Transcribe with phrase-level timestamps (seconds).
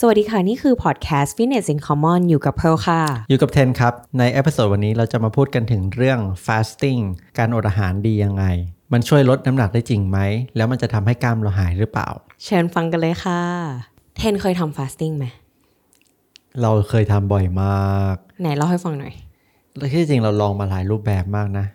[0.00, 3.00] สวัสดีค่ะ นี่คือพอดแคสต์ Fitness in Common อยู่กับเพลค่ะ
[3.30, 7.00] อยู่กับเทนครับ ใน episode วันนี้เราจะมาพูดกันถึงเรื่อง fasting
[7.38, 8.44] การอดอาหารดียังไง
[8.92, 10.18] มันช่วยลดน้ำหนักได้จริงไหม
[10.56, 12.08] แล้วมันจะทำให้กล้ามเราหายหรือเปล่า
[12.44, 13.40] เชิญฟังกันเลยค่ะ
[14.16, 15.26] เทนเคยทำ fasting ไหม
[16.62, 19.14] เราเคยทำบ่อยมากไหนเล่าให้ฟังหน่อย
[19.76, 21.66] แล้วที่จริงเราลองมาหลายรูปแบบมากนะ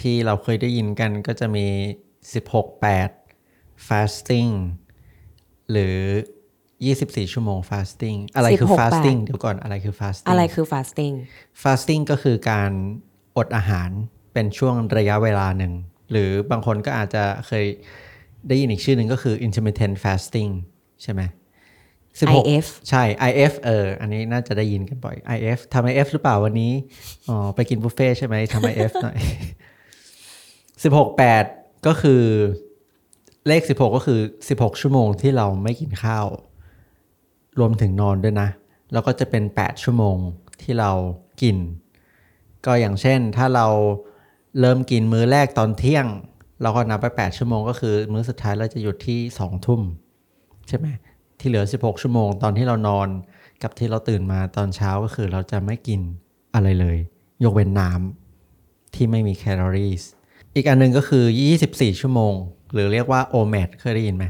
[0.00, 1.66] ที่เราเคยได้ยินกันก็จะมี
[2.42, 2.82] 16
[3.32, 4.50] 8 fasting
[5.70, 5.96] หรือ
[6.86, 11.14] 24 ชั่วโมง fasting อะไรคือ16 fasting เดี๋ยวก่อนอะไรคือ fasting อะไรคือ fasting
[11.62, 12.70] fasting ก็คือการ
[13.36, 13.90] อดอาหาร
[14.32, 15.72] เป็นช่วงระยะเวลาหนึ่ง
[16.10, 17.64] หรือบางคนก็อาจจะเคย
[18.48, 20.50] ได้ยินอีกชื่อหนึ่งก็คือ intermittent fasting
[21.02, 21.22] ใช่ไหม
[22.18, 26.72] 16 IF ใช่ IF เออ อันนี้น่าจะได้ยินกันบ่อย IF ทำ IF หรือเปล่าวันนี้
[27.28, 29.18] อ๋อ ไปกินบุฟเฟ่ต์ใช่ไหมทำ IF หน่อย
[30.82, 32.22] 16 8 ก็คือ
[33.48, 34.20] เลข 16 ก็คือ
[34.50, 36.26] 16 ชั่วโมงที่เราไม่กินข้าว
[37.58, 38.48] รวมถึงนอนด้วยนะ
[38.92, 40.16] แล้วก็จะเป็น 8 ชั่วโมง
[40.62, 40.90] ที่เรา
[41.42, 41.56] กิน
[42.66, 43.66] ก็อย่างเช่นถ้าเรา
[44.60, 46.06] เริ่มกินมื้อแรกตอนเที่ยง
[46.62, 49.80] เราก็นับไป 8 ชั่วโมงก็คือ มื้อสุดท้ายเราจะหยุดที่ 2 ทุ่ม
[50.68, 50.86] ใช่ไหม
[51.40, 53.08] ที่เหลือ 16 ชั่วโมงตอนที่เรานอน
[53.62, 56.00] กับที่เราตื่นมาตอนเช้าก็คือเราจะไม่กิน
[56.54, 56.98] อะไรเลย
[57.44, 59.92] ยกเว้นน้ำที่ไม่มีแคลอรี่
[60.54, 61.24] อีกอันหนึงก็คือ
[61.62, 62.34] 24 ชั่วโมง
[62.72, 64.24] หรือเรียกว่า OMAD เคยได้ยินไหม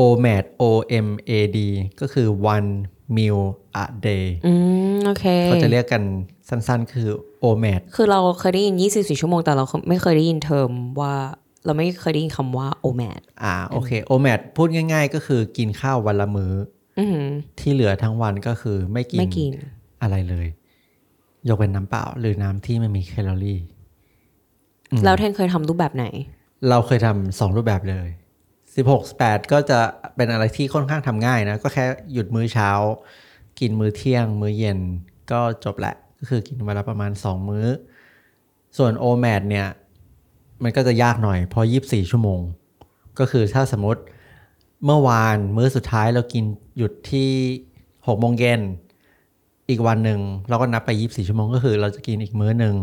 [0.00, 0.64] OMAD O
[1.06, 1.58] M A D
[2.00, 2.70] ก็คือ one
[3.16, 3.40] meal
[3.82, 4.52] a day อื
[4.94, 6.02] มโอเคเขาจะเรียกกัน
[6.48, 7.08] สั้นๆ คือ
[7.44, 11.14] OMAD คือเราเคยได้ยิน 24 ชั่วโมง แต่เราไม่เคยได้ยินเทอมว่า
[11.64, 16.52] เราไม่เคยได้ยินคำว่า OMAD อ่าโอเค OMAD พูดง่าย ๆ ก็คือกินข้าววันละมือ้อ
[16.98, 17.28] อือหือ
[17.60, 19.52] ที่เหลือทั้งวันก็คือไม่กินไม่กิน
[20.02, 20.46] อะไรเลย
[21.48, 23.60] ยกเป็นน้ำเปล่า หรือน้ำที่ไม่มีแคลอรี่
[25.04, 26.06] แล้วเทนเคยทำรูปแบบไหน
[26.68, 28.08] เราเคยทำสองรูปแบบเลย
[28.88, 29.80] 16 8ก็จะ
[30.16, 32.70] เป็นอะไรที่ค่อนข้างทำง่ายนะ ก็แค่หยุดมื้อเช้า
[33.60, 34.78] กินมื้อเที่ยง มื้อเย็น
[35.30, 37.66] ก็จบแหละ ก็คือกินวันละประมาณ 2 มื้อ
[38.76, 39.68] ส่วน OMAD เนี่ย
[40.62, 42.40] มันก็จะยากหน่อยเพราะ 24 ชั่วโมง
[43.18, 44.02] ก็คือถ้าสมมติ
[44.84, 46.44] เมื่อวานมื้อสุดท้ายเรากิน
[46.76, 47.30] หยุดที่
[47.76, 48.60] 6โมงเย็น
[49.68, 52.74] อีกวันหนึ่งเราก็นับไป 24 ชั่วโมงก็คือ เราจะกินอีกมื้อหนึ่ง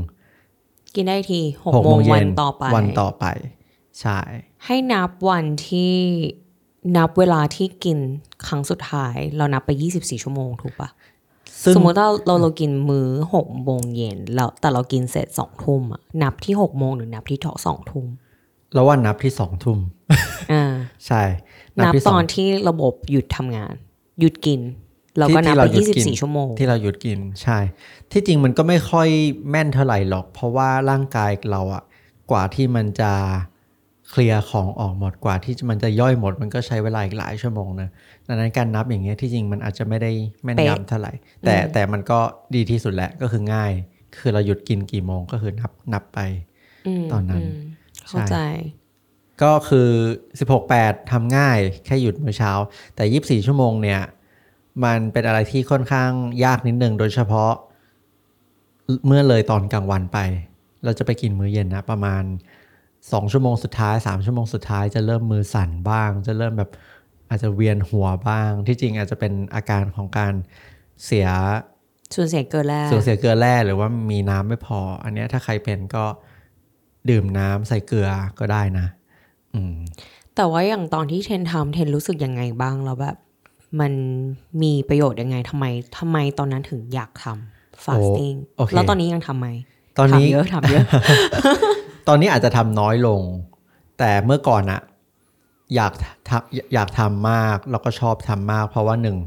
[0.96, 3.25] กินได้ทีหก6โมงเย็วันต่อไปวันต่อไป
[4.02, 4.19] ใช่
[4.66, 5.96] ให้นับวันที่
[6.97, 7.97] นับเวลาที่กิน
[8.47, 9.69] ครั้งสุดท้าย เรานับไป
[10.00, 10.90] 24 ชั่วโมงถูกปะ
[11.63, 18.06] ซึ่งสมมติว่าเราเรากินมื้อหกโมงเย็นแล้วแต่เรากินเสร็จสองทุ่มอะนับที่หกโมงหรือนับที่สองทุ่ม
[18.74, 19.80] เราว่านับที่สองทุ่ม
[20.53, 20.63] อ่า
[21.06, 21.22] ใช่
[21.78, 23.74] นับที่ตสองนที่ระบบหยุดทำงาน
[24.19, 24.62] หยุดกิน
[25.18, 27.59] เราก็นับที่ไปเราหยุดยี่สิบกินสี่ชั่วโมง ที่เราหยุดกินใช่
[28.12, 29.07] ที่จริงมันก็ไม่ค่อย
[29.50, 31.84] แม่นเท่าไหร่หรอก เพราะว่าร่างกายเราอะ
[32.31, 33.12] กว่าที่มันจะ
[34.09, 37.90] เคลียร์ของออกหมดกว่าที่มันจะย่อยหมด มันก็ใช้เวลาอีกหลายชั่วโมงนะ
[38.28, 40.12] ดังนั้นการนับอย่างเงี้ยที่จริงมันอาจจะไม่ได้
[40.44, 41.13] แม่นเป๊ะยำเท่าไหร่
[41.45, 42.19] แต่แต่มันก็
[42.56, 43.72] ดีที่สุดแหละก็คือง่าย
[44.19, 46.19] คือเราหยุดกินกี่โมงก็คือนับนับไป
[47.00, 47.47] มตอนนั้นม
[48.07, 48.38] เข้าใจ
[49.44, 49.90] ก็คือ
[50.35, 52.51] 16 8ทำง่ายแค่หยุดมื้อเช้า
[52.95, 53.03] แต่
[53.41, 54.01] 24 ชั่วโมงเนี่ย
[54.84, 56.12] มันเป็นอะไรที่ค่อนข้าง
[56.45, 57.51] ยากนิดนึงโดยเฉพาะ
[59.07, 60.19] เมื่อเลยตอนกลางวันไป
[60.84, 62.24] เราจะไปกินมื้อเย็นนะ ประมาณ
[63.12, 66.72] 2ชั่วโมงสุดท้าย3ชั่วโมงสุดท้ายจะเริ่มมือสั่นบ้าง จะเริ่มแบบ
[67.29, 70.34] อาจจะเวียนหัวบ้าง ที่จริงอาจจะเป็นอาการของการ
[71.06, 71.28] เสีย
[72.16, 76.06] ส่วนเสียเกินแรกสูญเสียเกลือแร่หรือว่ามีน้ำไม่พอ อันเนี้ยถ้าใครเป็นก็
[77.09, 78.09] ดื่มน้ำใส่เกลือ
[78.40, 78.88] ก็ได้นะ
[79.53, 79.75] อืม
[80.35, 83.18] แต่ว่าอย่างตอนที่เทนทำเทนรู้สึกยังไงบ้างแล้วแบบ
[83.79, 83.94] มัน
[84.62, 85.66] มีประโยชน์ยังไงทำไม
[85.97, 89.47] ทำไมตอนนั้นถึงอยากทำ fasting โอเคแล้วตอนนี้ยังทำไหม
[89.97, 90.85] ตอนนี้ทำเยอะทำเยอะ
[92.07, 93.22] ตอนนี้อาจจะทำน้อยลง
[94.00, 94.81] แต่เมื่อก่อนอะ
[95.75, 95.94] อยาก
[96.29, 99.18] ทำอยากทำมากแล้วก็ชอบทำมาก เพราะว่าหนึ่ง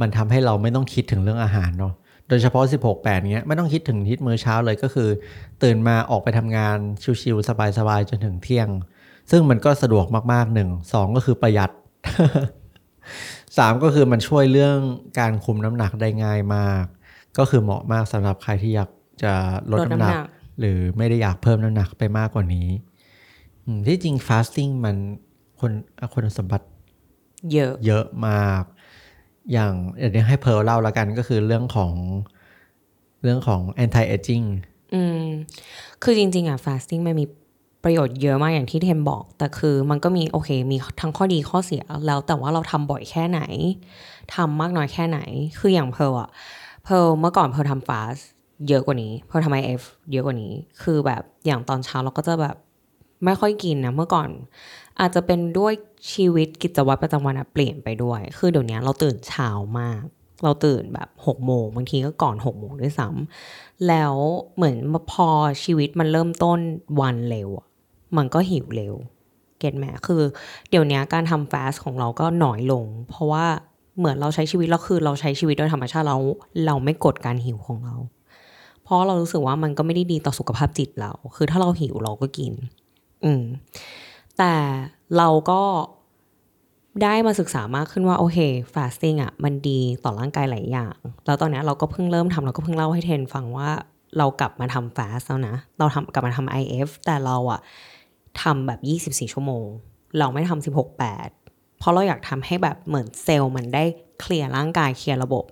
[0.00, 1.94] มันทำให้เราไม่ต้องคิดถึงเรื่องอาหารเนาะ
[2.28, 5.08] โดยเฉพาะ 16 8เงี้ยไม่ต้องคิดถึงทิศมื้อเช้าเลยก็คือ
[5.62, 6.76] ตื่นมาออกไปทำงาน
[7.22, 8.68] ชิวๆสบายๆจนถึงเที่ยง
[9.30, 11.70] ซึ่งมันก็สะดวกมากๆหนึ่งสองก็คือประหยัด
[13.58, 14.78] สามก็คือมันช่วยเรื่อง
[15.18, 16.84] การคุมน้ำหนักได้ง่ายมาก
[17.38, 18.90] ก็คือเหมาะมากสำหรับใครที่อยาก
[19.22, 19.32] จะ
[19.70, 20.24] ลดน้ำหนักนัก
[20.58, 22.68] หรือไม่ได้อยากเพิ่มน้ำหนักไปมากกว่านี้
[23.64, 24.96] อืมที่จริง fasting มัน
[25.60, 25.72] คน
[26.12, 26.66] คุณสมบัติ
[27.52, 28.62] เยอะเยอะมาก
[29.52, 31.92] อย่างเดี๋ยวให้เพร์ลเล่าละกันก็คือเรื่องของ
[33.22, 34.46] เรื่องของ anti aging
[34.94, 35.24] อืม
[36.02, 37.26] คือจริง ๆ อะ fasting มันมี
[37.84, 43.40] ประโยชน์เยอะมากอย่างที่เทมบอก แต่คือมันก็มีโอเค มีทั้งข้อดีข้อเสียแล้วแต่ว่าเราทำบ่อยแค่ไหน
[44.34, 45.18] ทำมากน้อยแค่ไหน
[45.58, 46.30] คืออย่างเพร์ลอะ
[46.84, 48.22] เพร์ลเมื่อก่อนเพร์ลทำ fast
[48.68, 50.52] เยอะกว่านี้ เพร์ลทำ IF เอฟเยอะกว่านี้
[50.82, 52.56] คือแบบอย่างตอนเช้าเราก็จะแบบ
[53.24, 54.28] ไม่ค่อยกินนะเมื่อก่อน
[55.00, 55.72] อาจจะเป็นด้วย
[56.12, 60.02] ชีวิตกิจวัตรประจำวันเปลี่ยนไปด้วย คือเดี๋ยวนี้เราตื่นเช้ามาก
[60.44, 64.14] เราตื่นแบบหกโมงบางทีก็ก่อนหกโมงด้วยซ้ำแล้ว
[64.56, 64.76] เหมือน
[65.12, 65.28] พอ
[65.64, 66.58] ชีวิตมันเริ่มต้น
[67.00, 67.48] วันเร็ว
[68.16, 68.94] มันก็หิวเร็ว
[69.58, 70.22] เก็ตไหมคือ
[70.70, 73.46] เดี๋ยวนี้การทำฟาสของเราก็หน้อยลง เพราะว่า
[73.98, 76.18] เหมือนเราใช้ชีวิตเราคือเราใช้ชีวิตโดยธรรมชาติเรา
[76.66, 77.96] เราไม่กดการหิวของเรา
[78.84, 82.52] เพราะเรารู้สึกว่ามันก็ไม่ได้ดีต่อสุขภาพจิตเรา คือถ้าเราหิวเราก็กิน
[83.24, 83.44] อืม
[84.38, 84.54] แต่
[85.16, 85.62] เราก็
[87.02, 88.38] ได้มาศึกษามากขึ้นว่า โอเค
[88.74, 90.96] fasting อะ มันดีต่อร่างกายหลายอย่าง
[91.26, 93.70] แล้วตอนนี้เราก็เพิ่งเริ่มทำเราก็เพิ่งเล่าให้เทนฟังว่า
[94.18, 97.60] เรากลับมาทำ fast แล้วนะ เราทำกลับมาทำ IF แต่เราอะ
[98.42, 98.80] ทำแบบ
[99.24, 99.66] 24 ชั่วโมง
[100.18, 103.84] เราไม่ทำ16 8 เพราะเราอยากทำให้แบบเหมือนเซลล์มันได้
[104.20, 105.44] เคลียร์ร่างกายเคลียร์ระบบ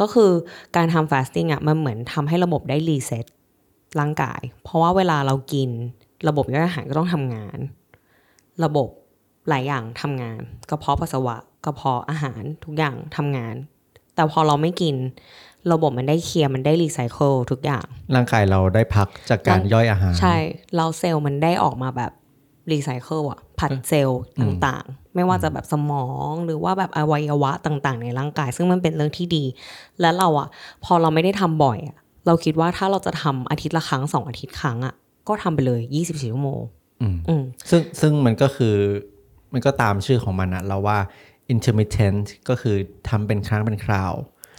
[0.00, 0.30] ก็คือ
[0.76, 3.26] การทำ fasting อะมันเหมือนทำให้ระบบได้รีเซ็ต
[4.00, 5.70] ร่างกาย เพราะว่าเวลาเรากิน
[6.28, 7.58] ระบบย่อยอาหารก็ต้องทำงาน
[8.64, 8.88] ระบบ
[9.48, 13.54] หลายอย่างทำงาน กระเพาะปัสสาวะกระเพาะอาหารทุกอย่างทำงาน
[14.14, 14.94] แต่พอเราไม่กิน
[15.72, 20.36] ระบบมันได้เคลียร์มันได้รีไซเคิลทุกอย่าง ร่างกายเราได้พักจากการย่อยอาหาร ใช่
[20.76, 22.12] เราเซลล์มันได้ออกมาแบบ
[22.72, 29.44] รีไซเคิลอะผลัดเซลล์ต่างๆ ไม่ว่าจะแบบสมองหรือว่าแบบอวัยวะต่างๆ ในร่างกาย ซึ่งมันเป็นเรื่องที่ดี
[30.00, 30.48] และเราอะ
[30.84, 31.96] พอเราไม่ได้ทำบ่อยอะ
[32.26, 34.94] เราคิดว่าถ้าเราจะทำอาทิตย์ละครั้งสองอาทิตย์ครั้งอะ
[35.28, 36.60] ก็ทำไปเลยยี่สิบสี่ชั่วโมง
[37.00, 38.74] อืมอืมซึ่งซึ่งมันก็คือ
[39.52, 40.98] มันก็ตามชื่อของมันอะเราว่า
[41.54, 42.76] intermittent ก็คือ
[43.08, 44.12] ทำเป็นครั้งเป็นคราว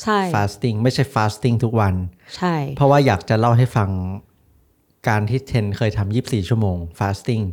[0.04, 1.96] ใช่ fasting ไม่ใช่ fasting ทุกวัน
[2.38, 3.90] ใช่ เพราะว่าอยากจะเล่าให้ฟัง
[5.08, 7.44] การที่เทนเคยทำ24 ชั่วโมง fasting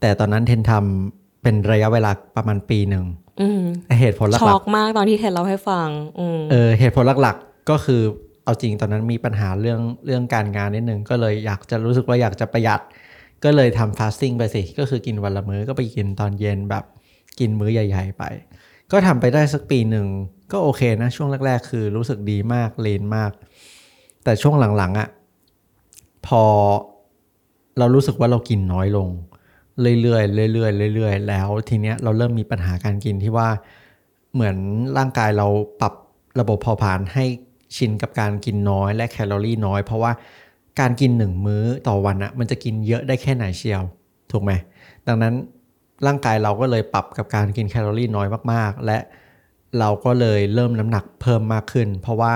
[0.00, 3.04] แต่ตอนนั้นเทนทำเป็นระยะเวลาประมาณปีหนึ่ง
[3.40, 3.62] อืม
[4.00, 5.88] เหตุผลหช็ลัอกกมากตอนที่เทนเล่าให้ฟัง
[6.18, 8.02] อืมๆเออเหตุผลหลักๆก็คือ
[8.44, 12.80] เอาจริงตอนนั้นมีปัญหาเรื่องเรื่องการงานนิดนึงก็เลยอยากจะรู้สึกว่าอยากจะประหยัด
[13.44, 16.84] ก็เลยทำ fasting ไปสิก็คือกินวันละมื้อก็ไปกินตอนเย็นแบบ
[17.38, 18.24] กินมื้อใหญ่ ๆ ไป
[18.92, 20.06] ก็ทำไปได้สักปีหนึ่ง
[20.52, 23.32] ก็โอเคนะ ช่วงแรก ๆ คือรู้สึกดีมากเลนมาก
[24.24, 25.08] แต่ช่วงหลังๆอะ่ะ
[26.26, 26.42] พอ
[27.78, 29.08] เรารู้สึกว่าเรากินน้อยลง
[29.80, 33.48] เรื่อยๆเรื่อยๆเรื่อยๆแล้วทีเนี้ยเราเริ่มมีปัญหาการกินที่ว่า
[34.34, 34.56] เหมือน
[34.98, 35.46] ร่างกายเรา
[35.80, 35.94] ปรับ
[36.40, 37.24] ระบบเผาผลาญให้
[37.76, 40.12] ชินกับการกินน้อยและแคลอรี่น้อย เพราะว่า
[40.80, 43.82] การกินหนึ่งมื้อต่อวันอะมันจะกินเยอะได้แค่ไหนเชียว
[44.30, 44.52] ถูกไหม
[45.06, 45.34] ดังนั้น
[46.06, 48.98] ร่างกายเราก็เลยปรับกับการกินแคลอรี่น้อยมากๆ และ
[49.78, 52.32] เราก็เลยเริ่มน้ำหนักเพิ่มมากขึ้น เพราะว่า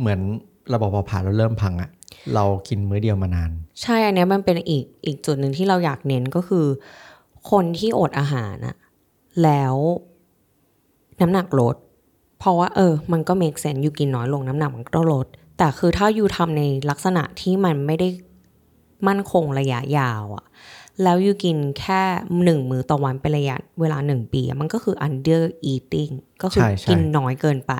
[0.00, 0.20] เหมือน
[0.72, 1.90] ระบบเผาผลาญเราเริ่มพังอะ
[2.34, 3.50] เรากินมื้อเดียวมานาน
[3.82, 6.66] ใช่อันนี้มันเป็นอีกอีกจุดหนึ่งที่เราอยากเน้นก็คือ
[7.50, 8.76] คนที่อดอาหารอะ
[9.42, 9.74] แล้ว
[11.20, 11.76] น้ำหนักลด
[12.38, 15.26] เพราะว่าเออ มันก็เมกเซนอยู่กินน้อยลงน้ำหนักมันก็ลด
[15.58, 18.08] แต่คือถ้าอยู่ทำในลักษณะที่มันไม่ได้
[19.08, 20.44] มั่นคงระยะยาวอะ
[21.02, 22.02] แล้วอยู่กินแค่
[22.44, 26.12] หนึ่งมื้อต่อวันเป็นระยะเวลาหนึ่งปีอะมันก็คือ under eating
[26.42, 27.74] ก็คือใช่ใช่กินน้อยเกินไป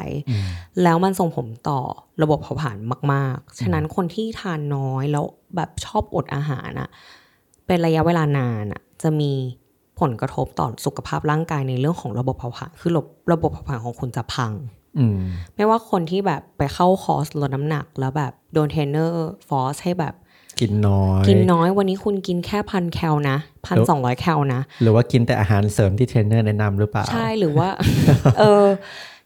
[0.82, 1.80] แล้วมันส่งผลต่อ
[2.22, 2.76] ระบบเผาผลาญ
[3.12, 5.24] มาก ๆ ฉะนั้นคนที่ทานน้อยแล้ว
[5.56, 6.88] แบบชอบอดอาหารอะ
[7.66, 9.32] เป็นระยะเวลานานอะจะมี
[10.00, 14.52] ผลกระทบต่อสุขภาพร่างกายในเรื่องของระบบเผาผลาญคือระบบระบบเผาผลาญของคุณจะพัง
[14.98, 15.18] อืม
[15.54, 20.14] ไม่ว่าคนที่แบบไปเข้าคอร์สลดน้ำหนัก แล้วแบบโดนเทรนเนอร์ force ให้แบบ
[20.60, 23.36] กินน้อย กินน้อยวันนี้คุณกินแค่พันแคลนะ
[23.66, 27.68] พันสองร้อยแคลนะ หรือว่ากินแต่อาหารเสริมที่เทรนเนอร์แนะนำหรือเปล่า ใช่หรือว่า
[28.38, 28.66] เออ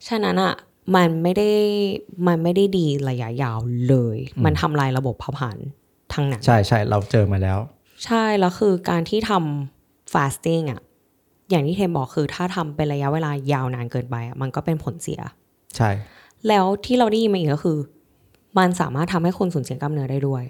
[0.08, 0.54] ฉะนั้นอะ
[0.96, 1.50] มันไม่ได้
[2.26, 5.58] มันไม่ได้ดีระยะยาวเลย มันทำลายระบบเผาผลาญ
[6.12, 7.58] ทั้งนั้น ใช่ใช่เราเจอมาแล้ว
[8.04, 10.80] ใช่แล้วคือการที่ทำ fasting อะ
[11.50, 15.20] อย่างที่เทมบอกคือถ้าทำเป็นระยะเวลายาวนานเกินไปอะมันก็เป็นผลเสีย
[15.76, 15.90] ใช่
[16.48, 17.78] แล้วที่เราได้ยินมาอีกก็คือ
[18.58, 20.42] มันสามารถทำให้คุณสูญเสียกล้ามเนื้อได้ด้วย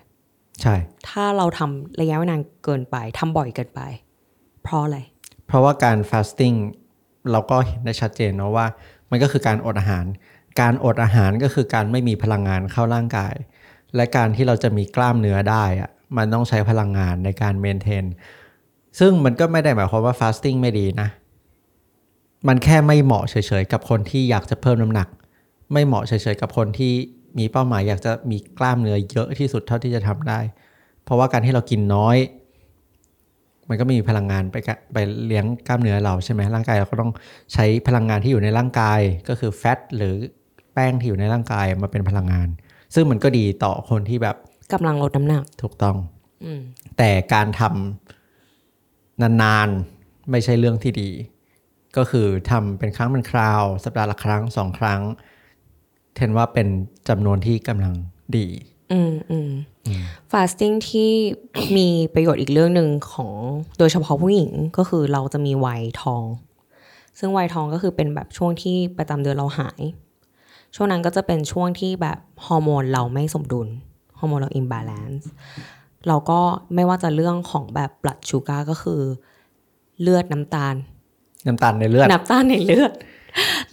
[0.62, 0.74] ใช่
[1.08, 3.80] ถ้าเราทำระยะเวลานานเกินไปทำบ่อยเกินไป
[4.62, 4.98] เพราะอะไร
[5.46, 6.56] เพราะว่าการ fasting
[7.30, 8.66] เราก็เห็นได้ชัดเจนเนาะว่า
[9.10, 10.04] มันก็คือการอดอาหาร
[10.60, 13.34] การอดอาหารก็คือการไม่มีพลังงานเข้าร่างกาย
[13.96, 18.04] และการที่เราจะมีกล้ามเนื้อได้อะมันต้องใช้พลังงานในการเมนเทน
[18.98, 21.08] ซึ่งมันก็ไม่ได้หมายความว่า fasting ไม่ดีนะ
[22.48, 25.08] มันแค่ไม่เหมาะเฉยๆกับคนที่อยากจะเพิ่มน้ำหนัก
[25.72, 26.92] ไม่เหมาะเฉยๆกับคนที่
[27.38, 30.40] มีเป้าหมายอยากจะมีกล้ามเนื้อเยอะที่สุดเท่าที่จะทำได้
[31.04, 32.16] เพราะว่าการที่เรากินน้อย
[33.68, 37.12] มันก็ไมมีพลังงานไปกะไปเลี้ยงกล้ามเนื้อเราใช่ไหมร่างกายเราก็ต้อง
[37.52, 40.14] ใช้พลังงานที่อยู่ในร่างกาย ก็คือแฟตหรือ
[40.72, 42.48] แป้งที่อยู่ในร่างกายมาเป็นพลังงาน
[42.94, 44.36] ซึ่งมันก็ดีต่อคนที่แบบ
[44.72, 45.96] กำลังลดน้ำหนักถูกต้อง
[46.44, 46.60] อืม
[46.98, 51.10] แต่การทำนานๆไม่ใช่เรื่องที่ดี
[51.96, 55.02] ก็คือทำเป็นครั้งเป็นคราว สัปดาห์ละครั้งสองครั้ง
[56.18, 56.68] เทนว่าเป็น
[57.08, 57.92] จำนวนที่กำลัง
[58.36, 58.46] ดี
[58.92, 59.50] อืมอืม
[60.30, 61.10] fasting ที่
[61.76, 63.32] มีประโยชน์อีกเรื่องหนึ่งของ
[63.78, 66.24] โดยเฉพาะผู้หญิงก็คือเราจะมีวัยทอง
[67.18, 69.80] ซึ่งวัยทองก็คือเป็นแบบช่วงที่ประจำเดือนเราหาย
[70.74, 73.68] ช่วงนั้นก็จะเป็นช่วงที่แบบฮอร์โมนเราไม่สมดุล
[74.18, 75.24] ฮอร์โมนเรา imbalance
[76.08, 76.40] เราก็
[76.74, 79.00] ไม่ว่าจะเรื่องของแบบ blood sugar ก็คือ
[80.00, 80.74] เลือดน้ำตาล
[81.46, 82.92] น้ำตาลในเลือด น้ำตาลในเลือด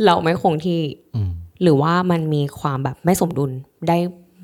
[0.06, 0.82] เราไม่คงที่
[1.16, 3.52] อืม หรือว่ามันมีความแบบไม่สมดุล
[3.88, 3.98] ได้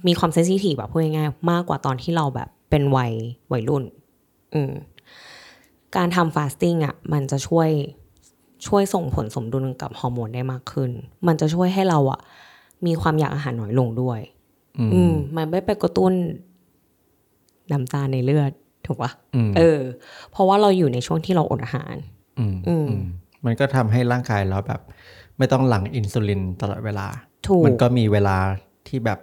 [0.07, 3.11] มีความเซนซิทีฟแบบพูดง่ายๆมากกว่าตอนที่เราแบบเป็นวัย
[3.51, 3.83] วัยรุ่น
[4.53, 4.71] อืม
[5.95, 7.69] การทำฟาสติ้งอะมันจะช่วย
[8.67, 10.89] ช่วยส่งผลสมดุลกับฮอร์โมนได้มากขึ้น
[11.27, 12.19] มันจะช่วยให้เราอะ
[12.85, 14.19] มีความอยากอาหารน้อยลงด้วย
[14.79, 16.13] อืมอืมมันไม่ไปกระตุ้น
[17.71, 18.51] น้ำตาลในเลือด
[18.85, 19.79] ถูกปะอืมเออ
[20.31, 21.95] เพราะว่าเราอยู่ในช่วงที่เราอดอาหาร
[22.39, 23.03] อืมอืมอืม
[23.45, 24.81] มันก็ทำให้ร่างกายเราแบบ
[25.41, 27.07] ไม่ต้องหลั่งอินซูลินตลอดเวลา
[27.48, 28.38] ถูกมันก็มีเวลา
[28.88, 29.19] ที่แบบ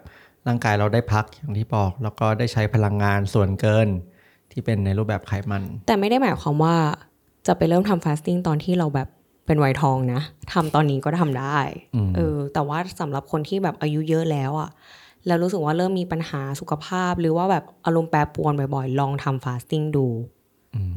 [0.47, 3.89] ร่างกายเราได้พักอย่างที่บอก แล้วก็ได้ใช้พลังงานส่วนเกิน
[4.53, 6.75] ที่เป็นในรูปแบบไขมัน แต่ไม่ได้หมายความว่า
[7.47, 9.09] จะไปเริ่มทำ fasting ตอนที่เราแบบ
[9.47, 10.21] เป็นวัยทองนะ
[10.53, 11.59] ทำตอนนี้ก็ทำได้
[11.95, 14.71] อืมเออแต่ว่าสำหรับคนที่แบบอายุเยอะแล้วอะ
[15.27, 20.07] แล้วรู้สึกว่าเริ่มมีปัญหาสุขภาพ หรือว่าแบบอารมณ์แปรปรวนบ่อยๆ ลองทำ fasting ดู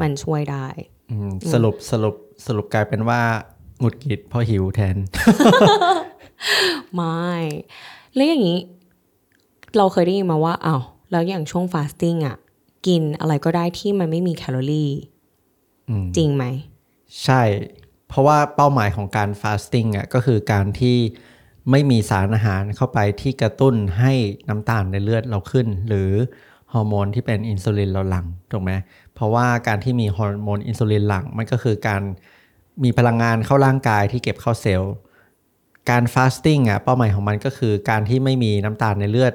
[0.01, 0.67] มันช่วยได้
[1.11, 3.21] อืมสรุปสรุปสรุปกลายเป็นว่า
[3.81, 4.97] หงุดหงิดเพราะหิวแทน
[6.93, 7.31] ไม่
[8.15, 8.59] แล้วอย่างนี้
[9.77, 12.37] เราเคยได้ยินมาว่าอ้าวแล้วอย่างช่วง fasting อะ
[12.87, 14.91] กินอะไรก็ได้ที่มันไม่มีแคลอรี่
[15.89, 16.45] อืมจริงไหม
[17.23, 17.41] ใช่
[18.07, 20.97] เพราะว่าเป้าหมายของการ fasting อะก็คือการที่
[21.71, 24.13] ไม่มีสารอาหารเข้าไปที่กระตุ้นให้
[24.49, 26.09] น้ำตาลในเลือดเราขึ้น หรือ
[26.73, 28.71] ฮอร์โมนที่เป็นอินซูลินเราหลั่งถูกไหม
[29.13, 32.01] เพราะว่าการที่มีฮอร์โมนอินซูลินหลั่งมันก็คือการ
[32.83, 34.93] มีพลังงานเข้าร่างกายที่เก็บเข้าเซลล์
[35.89, 39.33] การฟาสติ้งอะเป้าหมายของมันก็คือการที่ไม่มีน้ำตาลในเลือด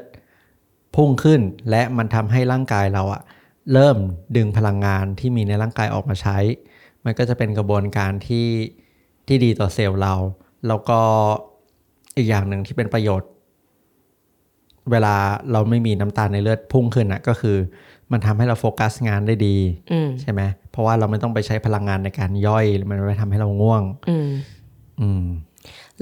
[0.94, 1.40] พุ่งขึ้น
[1.70, 3.22] และมันทำให้ร่างกายเราอะ
[3.72, 3.96] เริ่ม
[4.36, 6.38] ดึงพลังงานที่มีในร่างกายออกมาใช้
[7.04, 8.48] มันก็จะเป็นกระบวนการที่
[9.26, 10.14] ที่ดีต่อเซลล์เรา
[10.66, 11.00] แล้วก็
[12.16, 13.30] อีกอย่างหนึ่งที่เป็นประโยชน์
[14.90, 15.16] เวลา
[15.52, 17.56] เราไม่มีน้ำตาลในเลือดพุ่งขึ้นอะก็คือ
[18.12, 19.56] มันทำให้เราโฟกัสงานได้ดี
[19.92, 24.28] อืมใช่ไหมเพราะว่าเราไม่ต้องไปใช้พลังงานในการย่อย มันไม่ทำให้เราง่วง อืม
[25.00, 25.24] อืม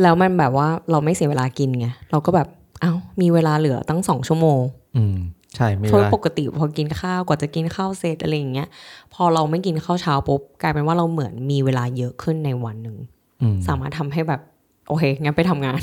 [0.02, 2.49] แล้วมันแบบว่าเราไม่เสียเวลากินไงเราก็แบบ
[2.80, 4.61] เอ้ามีเวลาเหลือตั้งสองชั่วโมง
[4.96, 5.16] อืม
[5.56, 8.68] ใช่ไม่เพราะได้ปกติพอกินข้าวกว่าจะกินข้าวเสร็จอะไรอย่างเงี้ย
[9.14, 12.96] พอเราไม่กินข้าวเช้าปุ๊บกลายเป็นว่าเราเหมือนมีเวลาเยอะขึ้นในวันหนึ่ง
[13.42, 14.40] อืมสามารถทำให้แบบ
[14.88, 15.80] โอเคงั้นไปทำงาน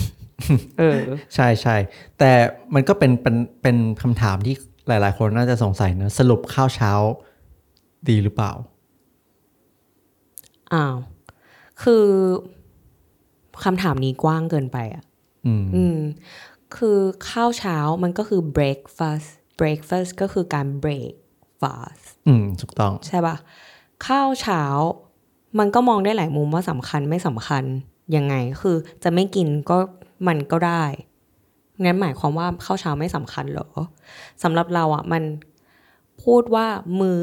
[0.80, 0.98] เออ
[1.36, 1.76] ใช่ใช่
[2.20, 2.32] แต่
[2.74, 4.56] มันก็เป็นเป็นเป็นคำถามที่
[4.92, 6.92] หลาย ๆ คนน่าจะสงสัยนะ สรุปข้าวเช้า
[8.10, 8.52] ดีหรือเปล่า
[10.74, 10.96] อ้าว
[11.84, 12.06] คือ
[13.64, 15.04] คำถามนี้กว้างเกินไปอะ
[15.46, 15.98] อืมอืม
[16.76, 19.28] คือข้าวเช้ามันก็คือ breakfast
[19.60, 21.14] breakfast ก็คือการ break
[21.62, 23.36] fast อืม ถูกต้อง ใช่ปะ
[24.08, 24.64] ข้าวเช้า
[25.60, 27.64] มันก็มองได้หลายมุมว่าสำคัญไม่สำคัญ
[28.16, 29.78] ยังไง คือจะไม่กินก็
[30.28, 30.84] มันก็ได้
[31.84, 33.68] งั้นหมายความว่าข้าวเช้าไม่สำคัญเหรอ
[34.44, 35.24] สำหรับเราอะมัน
[36.24, 36.66] พูดว่า
[37.00, 37.22] มื้อ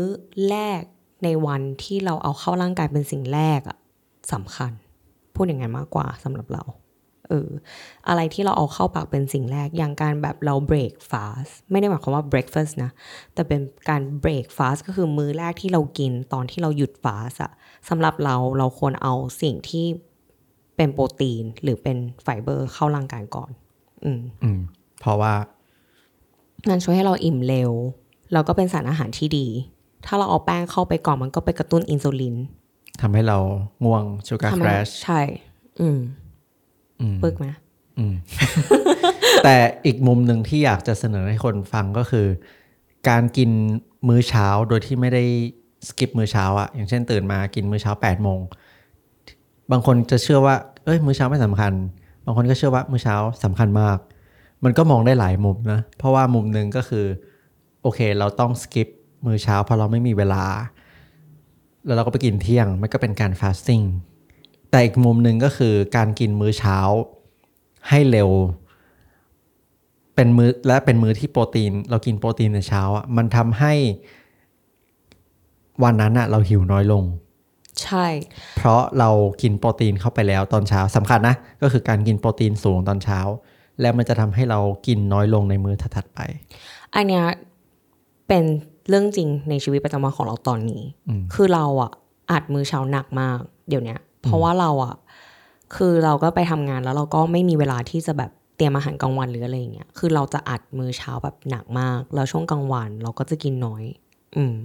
[0.50, 0.82] แรก
[1.24, 3.78] ในวันที่เราเอาเข้าร่างกายเป็นสิ่งแรกอะ
[4.32, 4.72] สำคัญ
[5.34, 6.62] พูดอย่างนั้นมากกว่าสำหรับเรา
[7.28, 7.50] เออ
[8.08, 12.90] อะไรที่เราเอาเข้าปากเป็นสิ่งแรก อย่างการแบบเรา break fast ไม่ได้หมายความว่า breakfast นะ
[13.34, 17.52] แต่เป็นการ break fast ก็คือมื้อแรกที่เรากินตอนที่เราหยุด fast อะ
[17.88, 19.86] สำหรับเราเราควรเอาสิ่งที่
[20.76, 23.50] เป็นโปรตีนหรือเป็นไฟเบอร์เข้าร่างกายก่อน
[24.04, 24.58] อืมอืม
[25.00, 25.34] เพราะว่า
[26.68, 27.72] นั่นช่วยให้เราอิ่มเร็ว
[28.32, 29.46] แล้วก็เป็นสารอาหารที่ดี
[30.06, 32.36] ถ้าเราเอาแป้งเข้าไปก่อนมันก็ไปกระตุ้นอินซูลิน
[33.00, 33.38] ทำให้เรา
[33.84, 35.20] ง่วงชูการทำแคให้รชใช่
[35.80, 35.98] อืม
[37.00, 37.46] อืมถูกไหม
[37.98, 38.14] อืม
[39.44, 42.26] แต่อีกมุมหนึ่งที่อยากจะเสนอให้คนฟังก็คือ
[43.08, 43.50] การกิน
[44.08, 45.24] มื้อเช้าโดยที่ไม่ได้
[45.88, 48.40] skip มื้อเช้าอะอย่างเช่นตื่นมากินมื้อเช้า8ปดโมง
[49.70, 53.99] บางคนจะเชื่อว่า เอ้ย มื้อเช้าไม่สำคัญบางคนก็เชื่อว่ามื้อเช้าสำคัญมาก
[54.64, 57.06] มันก็มองได้หลายมุมนะ เพราะว่ามุมหนึ่งก็คือ
[57.82, 58.88] โอเค เราต้องสกิป
[59.26, 60.44] มื้อเช้าเพราะเราไม่มีเวลา
[61.87, 63.80] แล้วเราก็ไปกินเที่ยง มันก็เป็นการฟาสติ้ง
[64.70, 66.78] แต่อีกมุมหนึ่งก็คือการกินมื้อเช้า
[67.88, 68.30] ให้เร็ว
[70.14, 73.75] เป็นมื้อและเป็นมื้อที่โปรตีน เรากินโปรตีนในเช้าอะมันทำให้
[75.82, 77.04] วันนั้นอะเราหิวน้อยลง
[77.85, 78.06] ใช่
[78.58, 79.11] เพราะเรา
[79.42, 83.20] กินโปรตีนเข้าไปแล้วตอนเช้าสำคัญนะ ก็คือการกินโปรตีนสูงตอนเช้า
[83.80, 86.20] แล้วมันจะทำให้เรากินน้อยลงในมื้อถัดๆไป
[86.94, 87.25] อันเนี้ย
[88.28, 88.44] เป็น
[88.88, 91.92] เรื่องจริงในชีวิตประจำวันของเราตอนนี้อืมคือเราอะ
[92.32, 94.94] อัดมือเช้าหนักมาก เดี๋ยวเนี้ยเพราะว่าเราอะ
[95.76, 103.85] คือเราก็ไปทำงานแล้วเราก็ไม่มีเวลาที่จะแบบเตรียมอาหารกลางวันหรืออะไรอย่างเงี้ย คือเราจะอัดมื้อเช้าแบบหนักมาก แล้วช่วงกลางวันเราก็จะกินน้อย
[104.37, 104.56] อืม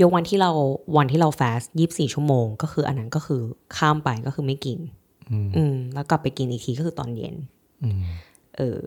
[0.00, 0.50] ยกวันที่เรา
[0.96, 3.40] วันที่เราฟาสยี่สี่ชั่วโมง ก็คืออันนั้นก็คือ
[3.76, 4.78] ข้ามไปก็คือไม่กิน
[5.56, 7.34] อืมแล้วกลับไปกินอีกทีก็คือตอนเย็น
[7.82, 8.00] อืม
[8.56, 8.82] เออ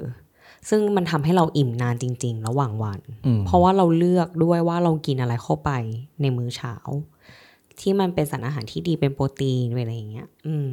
[0.70, 5.72] ซึ่งมันทำให้เราอิ่มนานจริง ๆ ระหว่างวันอืมเพราะว่าเราเลือกด้วยว่าเรากินอะไรเข้าไป
[6.22, 6.76] ในมื้อเช้า
[7.80, 10.70] ที่มันเป็นสารอาหารที่ดีเป็นโปรตีนอะไรอย่างเงี้ย อืม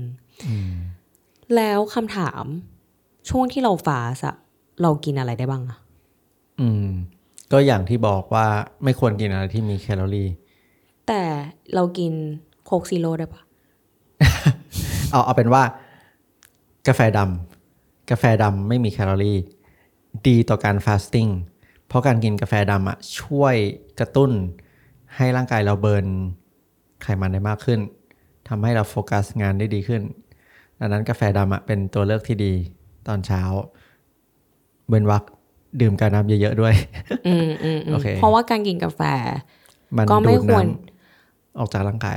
[0.46, 0.72] อืม
[1.56, 2.44] แล้วคำถาม
[3.28, 4.36] ช่วงที่เราฟาสอะ
[4.82, 5.78] เรากินอะไรได้บ้างอะ
[6.60, 6.90] อืม
[7.52, 8.46] ก็อย่างที่บอกว่า
[8.84, 10.28] ไม่ควรกินอะไรที่มีแคลอรี่
[11.08, 11.22] แต่
[11.74, 12.12] เรากิน
[12.64, 13.42] Coke Zero ได้ปะ
[15.10, 15.62] เอาเอาเป็นว่า
[16.88, 19.38] กาแฟดำกาแฟดำไม่มีแคลอรี่
[20.28, 21.28] ดีต่อการ fasting
[21.86, 23.54] เพราะการกินกาแฟดำอะช่วย
[24.00, 24.30] กระตุ้น
[25.16, 26.06] ให้ร่างกายเรา burn
[27.02, 27.80] ไขมันได้มากขึ้น
[28.48, 30.02] ทำให้เราโฟกัสงานได้ดีขึ้น
[30.78, 32.52] ดังนั้นกาแฟดำอะเป็นตัวเลือกที่ดี
[33.08, 33.42] ตอนเช้า
[34.88, 35.24] เว้นวัก
[35.80, 36.74] ดื่มกาน้ำเยอะๆด้วย
[37.26, 39.00] อืมอืมอืมโอเคเพราะว่าการกินกาแฟ
[39.96, 42.16] มันก็ไม่ดูดควรน้ำออกจากร่างกาย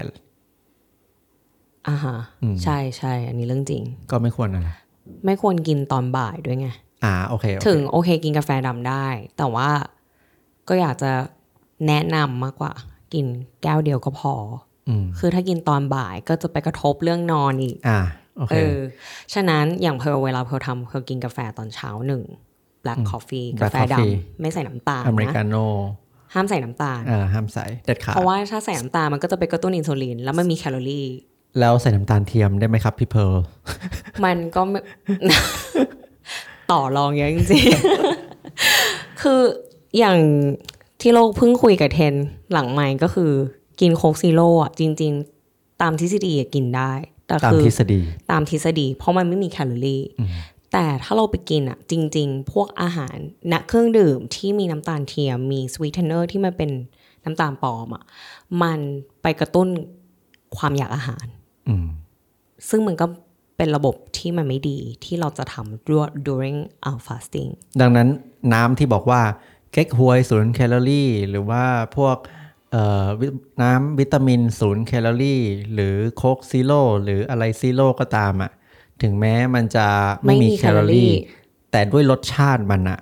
[1.87, 2.17] อ่าฮะ
[2.63, 4.69] ใช่ใช่อันนี้เรื่องจริง ก็ไม่ควรอะไร
[5.25, 6.67] ไม่ควรกินตอนบ่ายด้วยไง
[7.03, 9.69] อ่าโอเคโอเคถึงโอเคกินกาแฟดำได้ แต่ว่า
[10.67, 11.11] ก็อยากจะ
[11.87, 12.73] แนะนำมากกว่า
[13.13, 13.25] กิน
[13.63, 14.33] แก้วเดียวก็พอ
[14.87, 17.99] อืมคือถ้ากินตอนบ่ายก็จะไปกระทบเรื่องนอนอีก อ่า
[18.37, 18.77] โอเคเออ
[19.33, 22.23] ฉะนั้นอย่างเพลเวลาเพลทำเพลกินกาแฟตอนเช้าหนึ่ง
[22.83, 25.65] black coffee black กาแฟด coffee ำไม่ใส่น้ำตาลอเมรินะกาโน่
[26.33, 31.07] ห้ามใส่น้ำตาลอ่าห้ามใส่เด็ดขาดเพราะว่าถ้าใส่น้ำตาลมันก็จะไปกระตุ้นอินซูลินแล้วมันมีแคลอรี่
[31.59, 33.35] แล้วใส่น้ำตาลเทียมได้ไหมครับพี่เพิร์ล
[34.25, 34.79] มันก็ไม่
[36.71, 39.41] ต่อรองเยอะจริงๆ คือ
[39.97, 40.17] อย่าง
[41.01, 42.13] ที่เราเพิ่งคุยกับเทน
[42.51, 43.31] หลังไมค์ก็คือ
[43.79, 45.13] กิน Coke Zero อะจริง
[45.47, 46.91] ๆ ตามทฤษฎีอะกินได้
[47.27, 47.99] แต่ตามคือทฤษฎี
[48.31, 50.03] ตามทฤษฎี เพราะมันไม่มีแคลอรี่
[50.73, 56.71] แต่ถ้าเราไปกินอะจริง ๆ พวกอาหารเครื่องดื่มที่มีน้ำตาลเทียมมี sweetener ที่มันเป็น
[57.25, 58.03] น้ำตาลปลอมอะ
[58.61, 58.79] มัน
[59.21, 59.67] ไปกระตุ้น
[60.57, 61.25] ความอยากอาหาร
[61.69, 61.87] อืม
[62.69, 63.05] ซึ่งมันก็
[63.57, 67.49] เป็นระบบที่มันไม่ดีที่เราจะทำด้วย during our fasting
[67.81, 68.07] ดังนั้น
[68.53, 69.21] น้ำที่บอกว่า
[69.71, 71.63] เก๊กฮวยศูนย์แคลอรี่ หรือว่า
[71.97, 72.17] พวก
[72.71, 73.27] เอ่อวิ
[73.61, 75.41] น้ำวิตามินศูนย์แคลอรี่
[75.73, 78.51] หรือ Coke Zero หรืออะไร zero ก็ตามอะ่ะ
[79.03, 79.87] ถึงแม้มันจะ
[80.25, 82.99] ไม่ไม่มีมีแคลอรี่แคลอรี่ แต่ด้วยรสชาติมันอะ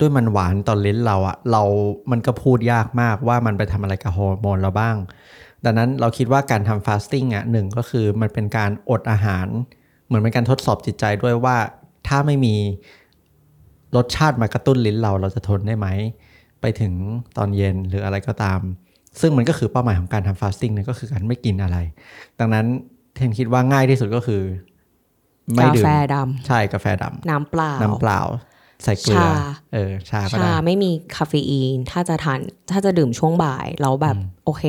[0.00, 1.62] ด้วยมันหวานตอนลิ้นเราอะเรา
[2.10, 4.96] มันก็พูดยากมากว่ามันไปทำอะไรกับฮอร์โมนเราบ้าง
[5.64, 9.46] ดังนั้นเราคิดว่าการทำ fasting อะหนึ่งก็คือมันเป็นการอดอาหาร
[10.06, 11.56] เหมือนเป็นการทดสอบจิตใจด้วยว่า
[12.08, 12.54] ถ้าไม่มี
[13.96, 15.88] รสชาติมากระตุ้นลิ้นเราเราจะทนได้ไหม
[16.60, 16.92] ไปถึง
[17.36, 18.60] ตอนเย็นหรืออะไรก็ตาม
[19.20, 21.76] ซึ่งมันก็คือเป้าหมายของการทำฟาสติ้งนั่นก็คือการไม่กินอะไร
[22.40, 22.66] ดังนั้น
[23.14, 24.42] เทนคิดว่าง่ายที่สุดก็คือ
[25.54, 28.20] ไม่กาดื่มแฟดใช่กาแฟดำำน้ำเปล่าน้ำเปล่า
[28.84, 29.32] ใส่เกลือชา
[29.72, 32.38] เออชาก็ชาได้ไม่มีคาเฟอีน ถ้าจะทาน
[32.70, 34.64] ถ้าจะดื่มช่วงบ่ายแล้วแบบโอเค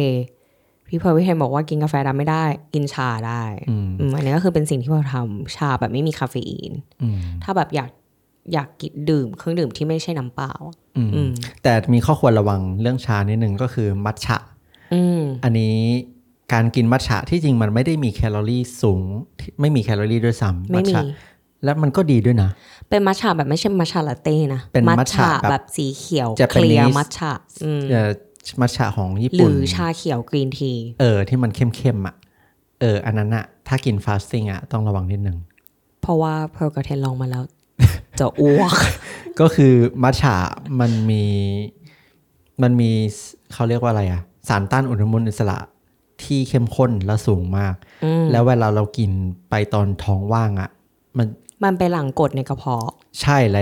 [0.87, 7.89] พี่เพร์ลวิเทนบอกว่ากินกาแฟดำไม่ได้ กินชาได้อืมอืมอันนี้ก็คือเป็นสิ่งที่เราทำชาแบบไม่มีคาเฟอีนอืมถ้าแบบอยาก
[8.53, 10.51] อยากกินดื่มเครื่องดื่มที่ไม่ใช่น้ำเปล่า
[10.97, 11.31] อืมอืม
[11.63, 14.37] แต่มีข้อควรระวังเรื่องชานิดหนึ่งก็คือมัทฉะ
[14.93, 15.75] อืมอันนี้
[16.53, 19.01] การกินมัทฉะที่จริงมันไม่ได้มีแคลอรี่สูง
[19.39, 21.01] ที่ไม่มีแคลอรี่ด้วยซ้ำไม่มัทมีฉะ
[21.63, 22.49] และมันก็ดีด้วยนะ
[22.89, 27.31] เป็นมัทฉะแบบไม่ใช่มัทฉะลาเต้นะ เป็นมัทฉะแบแบบบสีเขียว Japanese clear มัทฉะ
[27.63, 28.09] อืมเอ่อ
[28.61, 32.15] มัทฉะของญี่หปุ่นรือชาเขียวกรีนที เออ ที่มันเข้มๆอะ
[32.81, 35.37] เออ อันนั้นอะ ถ้ากินฟาสติ้งอะ ต้องระวังนิดนึง
[36.01, 37.43] เพราะว่าเพร์ลกับเทนลองมาแล้ว
[38.19, 38.75] จะอ้วก
[39.39, 40.35] ก็คือมัทฉะ
[40.79, 41.23] มันมี
[42.61, 42.89] มันมี
[43.53, 45.57] เขาเรียกว่าอะไรอะ สารต้านอนุมูลอิสระ
[46.25, 49.11] ที่เข้มข้นและสูงมากอืมแล้วเวลาเรากิน
[49.49, 50.69] ไปตอนท้องว่างอะ
[51.17, 51.27] มัน
[51.63, 52.87] มันไปหลังกดในกระเพาะ
[53.21, 53.61] ใช่หลา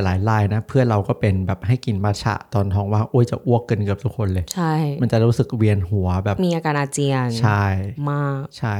[0.00, 7.64] ย ๆ หลายๆรายนะ เพื่อนเราก็เป็นแบบให้กินมัทฉะตอนท้องว่างโอ้ยจะอ้วกเกินเกือบทุกคนเลย ใช่ มันจะรู้สึกเวียนหัวแบบมีอาการอาเจียน ใช่
[8.10, 8.76] มาก ใช่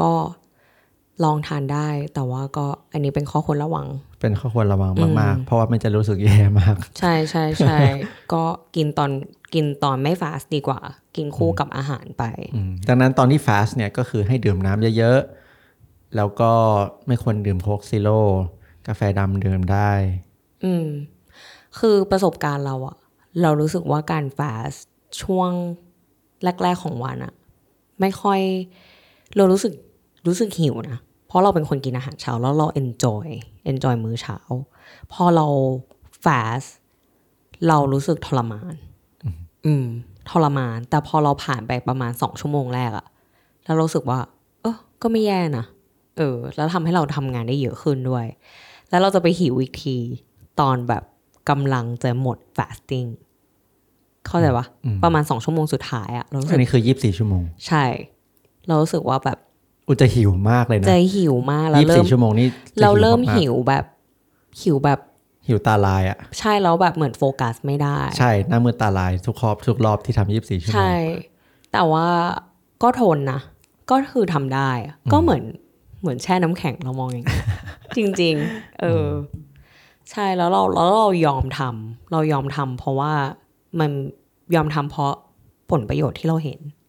[0.00, 0.12] ก็
[1.24, 3.86] ลองทานได้ แต่ว่าก็อันนี้เป็นข้อควรระวัง
[4.20, 7.78] เป็นข้อควรระวังอืมมากๆ เพราะว่ามันจะรู้สึกแย่มาก ใช่ใช่ใช่
[8.32, 8.44] ก็
[8.76, 9.10] กินตอน
[9.54, 10.80] กินตอนไม่ฟาสต์ดีกว่า
[11.16, 12.24] กินคู่กับอาหารไป
[12.54, 16.52] อืมดังนั้นตอนที่ฟาสเนี่ยก็คือให้ดื่มน้ำเยอะๆ แล้วก็
[17.06, 18.20] ไม่ควรดื่มโคกซิโร่
[18.86, 19.92] กาแฟดำดื่มได้
[20.64, 20.86] อืม
[21.78, 22.96] คือประสบการณ์เราอะ
[23.42, 24.86] เรารู้สึกว่าการฟาสต์
[25.22, 25.50] ช่วง
[26.62, 27.32] แรก ๆ ของวันอะ
[28.00, 28.40] ไม่ค่อย
[29.36, 29.72] เรารู้สึก
[30.26, 33.26] รู้สึกหิวนะ เพราะเราเป็นคนกินอาหารเช้าแล้วเรา enjoy
[33.70, 34.38] enjoy มื้อเช้า
[35.12, 35.46] พอเรา
[36.24, 36.62] ฟาส
[37.68, 38.74] เรารู้สึกทรมาน
[39.66, 39.86] อืม
[40.30, 43.06] ทรมาน แต่พอเราผ่านไปประมาณสองชั่วโมงแรกอะ
[43.64, 44.18] แล้วเรารู้สึกว่า
[44.62, 45.64] เออก็ไม่แย่นะ
[46.16, 48.26] เออ แล้วทำให้เราทำงานได้เยอะขึ้นด้วย
[48.88, 49.96] แแล้วเราจะไปหิวอีกที
[50.60, 51.02] ตอนแบบ
[51.50, 53.08] กำลังจะหมด fasting
[54.26, 54.66] เข้าใจปะ
[55.04, 57.84] ประมาณสองชั่วโมงสุดท้ายอะเรารู้อัสึนกนี้คือยี่สิบสี่ชั่วโมง ใช่
[58.66, 59.38] เรารู้สึกว่าแบบ
[59.86, 63.84] อุยจะหิวมากเลยนะใจหิวมากแล้วยี่สิบเริ่มสี่ชั่วโมงนี่จะเราเริ่มากๆหิวแบบ
[64.62, 65.00] หิวแบบ
[65.48, 70.94] หิวตาลายอะ ใช่แล้วแบบเหมือนโฟกัสไม่ได้ ใช่หน้ามือตาลายทุกรอบทุกรอบที่ทำยี่สิบสี่ชั่วโมงใช่
[71.72, 72.06] แต่ว่า
[72.82, 73.40] ก็ทนนะ
[73.90, 75.42] ก็คือทำได้อะก็เหมือน
[76.00, 77.40] เหมือนแช่น้ำแข็งเรามองอย่างนี้
[77.96, 79.08] จริง ๆเอออ
[80.10, 83.12] ใช่แล้วเราแล้วเรายอมทำเรายอมทำเพราะว่า
[83.80, 83.90] มัน
[84.54, 85.12] ยอมทำเพราะ
[85.70, 86.83] ผลประโยชน์ที่เราเห็นอืมอืม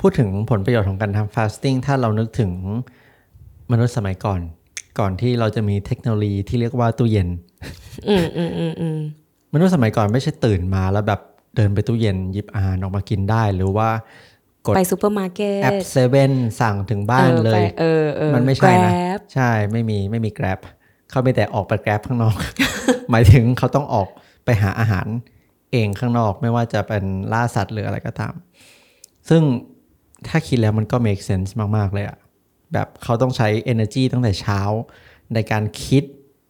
[0.00, 2.52] พูดถึงผลประโยชน์ของการทำฟาสติ้งถ้าเรานึกถึง
[3.72, 4.40] มนุษย์สมัยก่อน
[4.98, 7.28] ก่อนที่เราจะมีเทคโนโลยีที่เรียกว่าตู้เย็น
[8.08, 8.98] อืมอืมอืมอืม
[9.52, 11.20] มนุษย์สมัยก่อนไม่ใช่ตื่นมาแล้วแบบ
[11.56, 13.88] เดินไปตู้เย็นหยิบอาหารออกมากินได้ หรือว่า
[14.66, 20.58] กดไปซูเปอร์มาร์เก็ตแอปเซเว่นสั่งถึงบ้านเลไปยเออเออมันไม่ใช่นะ Grab ใช่ไม่มีไม่มี Grab
[21.10, 22.36] เขาไม่แต่ออกไป Grab ข้างนอก
[23.10, 24.08] หมายถึงเขาต้องออก
[24.44, 25.06] ไปหาอาหาร
[25.72, 28.34] เองข้างนอก ไม่ว่าจะเป็นล่าสัตว์หรืออะไรก็ตาม
[29.28, 29.42] ซึ่ง
[30.28, 32.18] ถ้าคิดแล้วมันก็ make sense มาก ๆ เลยอะ
[32.72, 34.60] แบบเขาต้องใช้ energy ตั้งแต่เช้า
[35.34, 36.04] ในการคิด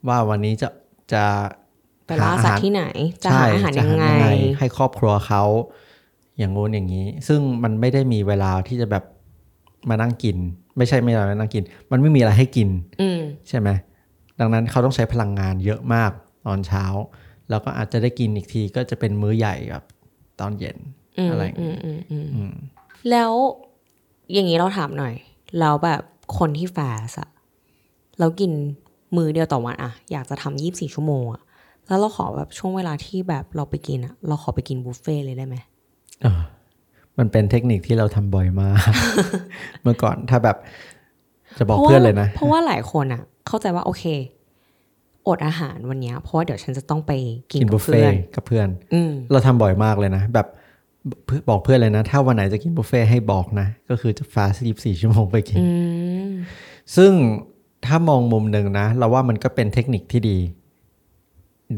[0.07, 0.69] ว่าวันนี้จะ
[1.13, 1.23] จะ
[2.05, 2.83] ไปล่าสัตว์ที่ไหน
[3.23, 5.43] จะหาอาหารยังไงใช่จะให้ครอบครัวเขา
[6.37, 9.03] อย่างงู้นอย่างนี้ ซึ่งมันไม่ได้มีเวลาที่จะแบบ
[9.89, 10.37] มานั่งกิน
[10.77, 12.69] ไม่ใช่ไม่ได้มานั่งกิน มันไม่มีอะไรให้กิน
[13.01, 13.69] อืมใช่ไหม
[14.39, 16.11] ดังนั้นเขาต้องใช้พลังงานเยอะมาก
[16.45, 16.85] ตอนเช้า
[17.49, 19.83] แล้วก็อาจจะได้กินอีกทีก็จะเป็นมื้อใหญ่แบบ
[20.39, 20.77] ตอนเย็น
[21.17, 21.99] อืมอะไรอย่างอืงี้มอืม
[22.35, 22.53] อืม
[23.11, 23.31] แล้ว
[24.33, 25.13] อย่างนี้เราถามหน่อย
[25.59, 26.01] แล้วแบบ
[26.37, 27.29] คนที่แฟสอะ
[28.19, 28.51] เรากิน
[29.17, 31.41] มือเดียวต่อวันอะอยากจะทำยี่สิบสี่ชั่วโมงอะ
[31.87, 35.55] แล้วเราขอแบบช่วงเวลาที่แบบเราไปกินอะเราขอไปกินบุฟเฟ่ต์เลยได้ไหม
[36.21, 36.41] เออ
[37.17, 38.77] มันเป็นเทคนิคที่เราทำบ่อยมาก
[39.81, 40.57] เมื่อก่อนถ้าแบบ
[41.57, 44.03] จะบอกเพื่อนเลยนะ เพราะว่าหลายคนอะเข้าใจว่าโอเค
[45.27, 47.11] อดอาหารวันเนี้ยเพราะว่าเดี๋ยวฉันจะต้องไป
[47.51, 50.64] กินกินกับุบฟเพื่เฟ่อนกับเพื่อนอืมเราทำบ่อยมากเลยนะแบบเพื่อ
[51.49, 55.67] บอกเพื่อนเลยนะ ถ้าวันไหนจะกินบุฟเฟ่ให้บอกนะ ก็คือจะฟาสต์24ชั่วโมงไปกินอื
[56.27, 56.31] ม
[56.95, 57.11] ซึ่ง
[57.85, 60.37] ถ้ามองมุมหนึ่งนะ เราว่ามันก็เป็นเทคนิคที่ดี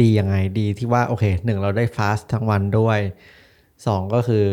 [0.02, 3.00] ดียังไงดีที่ว่า โอเคหนึ่งเราได้ฟาสต์ทั้งวันด้วย
[3.86, 4.44] สองก็คือ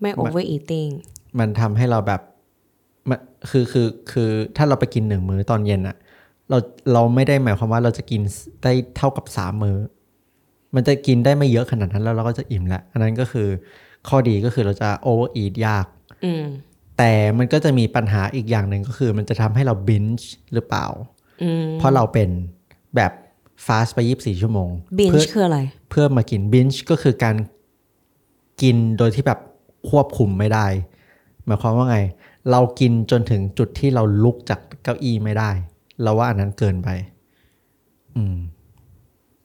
[0.00, 0.90] ไม่ overeating
[1.38, 2.20] มันทำให้เราแบบ
[3.08, 3.18] มัน
[3.50, 5.96] คือคือคือถ้าเราไปกินหนึ่งมื้อตอนเย็นอะ
[6.50, 6.58] เรา
[6.92, 8.22] เราไม่ได้หมายความว่าเราจะกิน
[8.64, 9.78] ได้เท่ากับสามมื้อ
[10.74, 13.48] มันจะกินได้ไม่เยอะขนาดนั้นแล้วเราก็จะอิ่มแล้วอันนั้นก็คือ
[14.08, 15.86] ข้อดีก็คือเราจะโอเวอร์อีทยาก
[16.24, 16.44] อืม
[16.98, 20.86] แต่มันก็จะมีปัญหาอีกอย่างหนึ่งก็คือ มันจะทำให้เราบินช์หรือเปล่า
[21.42, 22.30] อืมเพราะเราเป็น
[22.96, 23.12] แบบ
[23.66, 25.58] ฟาสไปยี่บสี่ชั่วโมง binge เพื่อคืออะไร
[25.90, 27.36] เพื่อมากินบินช์ก็คือการ
[28.62, 29.40] กินโดยที่แบบ
[29.90, 30.66] ควบคุมไม่ได้
[31.44, 31.98] หมายความว่าไง
[32.50, 35.50] เรากินจนถึงจุดที่เราลุกจากเก้าอี้ไม่ได้
[36.02, 36.88] เราว่าอันนั้นเกินไป
[38.16, 38.36] อืม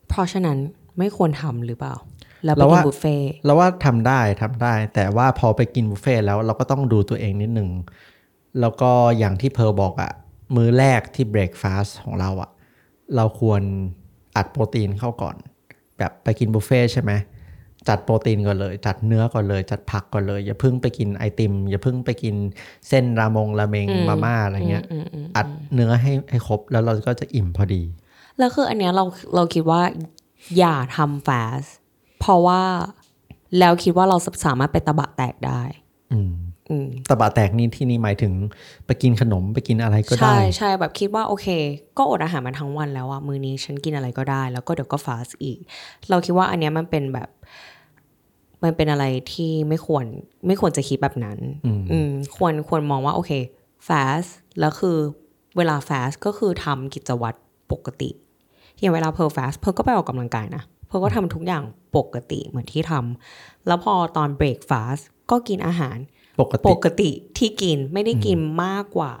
[0.08, 0.58] เพราะฉะนั้น
[0.98, 1.94] ไม่ควรทำหรือเปล่า
[2.44, 7.70] แล้วไปเรากินว่าบุฟเฟ่ต์เราว่าทำได้ทำได้ แต่ว่าพอไปกินบุฟเฟ่ต์แล้วเราก็ต้องดูตัวเองนิดหนึ่ง
[8.60, 10.12] แล้วก็อย่างที่เพร์ลบอกอะ
[10.56, 12.50] มื้อแรกที่เบรกฟาสของเราอะ
[13.16, 13.62] เราควร
[14.36, 15.36] อัดโปรตีนเข้าก่อน
[15.98, 17.12] แบบไปกินบุฟเฟ่ต์ใช่ไหม
[17.88, 22.34] จัดโปรตีนก่อนเลย จัดเนื้อก่อนเลย จัดผักก่อนเลย อย่าเพิ่งไปกินไอติม อย่าเพิ่งไปกิน
[22.88, 27.82] เส้นรามงราเมงมาม่าอะไรเงี้ยอืมอืมอัดเนื้อให้ให้ครบแล้วเราก็จะอิ่มพอดี
[28.38, 29.82] แล้วคืออันเนี้ยเราเราคิดว่า
[30.58, 31.64] อย่าทำฟาส
[32.20, 32.62] เพราะว่า
[33.58, 35.62] แล้วคิดว่าเราสามารถไปตะบะแตกได้
[36.12, 36.32] อืม
[36.70, 38.32] อืมตะบะแตกนี่ที่นี่หมายถึง
[38.86, 41.46] ไปกินขนมไปกินอะไรก็ได้ ใช่ใช่แบบคิดว่าโอเค
[41.98, 45.58] ก็อดอาหารมาทั้งวันแล้วอะมื้อนี้ฉันกินอะไรก็ได้ แล้วก็เดี๋ยวก็ฟาสอีก
[46.10, 47.28] เราคิดว่าอันเนี้ยมันเป็นแบบ
[48.64, 50.04] มันเป็นอะไรที่ไม่ควร
[50.46, 53.32] ไม่ควรจะคิดแบบนั้น อืมอืมควรควรมองว่าโอเค
[53.88, 54.24] fast
[54.60, 54.96] แล้วคือ
[55.56, 57.38] เวลา fast ก็คือทำกิจวัตร
[57.72, 58.10] ปกติ
[58.78, 61.64] อย่างเวลาเพิร์ล fast เพิร์ลก็ไปออกกำลังกายนะ เพิร์ลก็ทำทุกอย่าง
[61.96, 64.98] ปกติเหมือนที่ทำแล้วพอตอน break fast
[65.30, 65.96] ก็กินอาหาร
[66.40, 69.12] ปกปติกติที่กินไม่ได้กินมากกว่า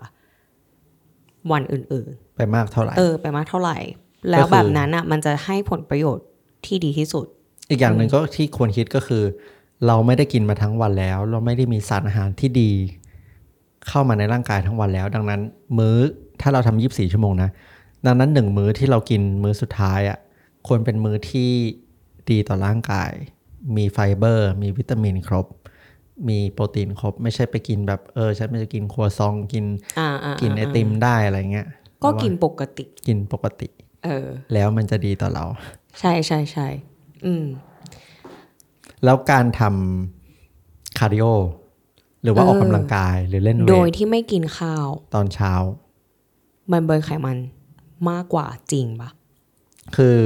[1.52, 3.76] วันอื่นไปมากเท่าไหร่ๆเออไปมากเท่าไหร่
[4.30, 6.26] แล้วแบบนั้นอะ มันจะให้ผลประโยชน์
[6.66, 7.26] ที่ดีที่สุด
[7.70, 9.22] อีกอย่างหนึ่งก็ที่ควรคิดก็คือ
[9.86, 12.70] เราไม่ได้กินมาทั้งวันแล้ว เราไม่ได้มีสารอาหารที่ดี
[13.88, 15.40] เข้ามาในร่างกายทั้งวันแล้ว ดังนั้น
[15.78, 15.96] มื้อ
[16.40, 17.50] ถ้าเราทำยีิบสี่ชั่วโมงนะ
[18.06, 20.18] ดังนั้นหนึ่งมื้อที่เรากินมื้อสุดท้ายอะ่ะ
[20.66, 21.50] ควรเป็นมื้อที่
[22.30, 23.12] ดีต่อร่างกาย
[23.76, 25.46] มีไฟเบอร์ มีวิตามินครบ
[26.28, 29.64] มีโปรตีนครบ ไม่ใช่ไปกินแบบเออฉันไม่จะกินครัวซองกิน
[29.98, 31.68] อ่าอ่ากินไอติมได้อะไรเงี้ย
[32.04, 33.68] ก็กินปกติ กินปกติ
[34.04, 35.44] เออ แล้วมันจะดีต่อเรา
[36.00, 36.68] ใช่ใช่ใช่
[37.24, 37.44] อืม
[39.04, 41.24] แล้วการทำ cardio
[42.22, 45.52] หรือว่าเออออกกำลังกายหรือเล่น weight โดยที่ไม่กินข้าว ตอนเช้า
[46.72, 47.38] มัน burn ไขมัน
[48.10, 49.10] มากกว่าจริงปะ
[49.96, 50.18] คือ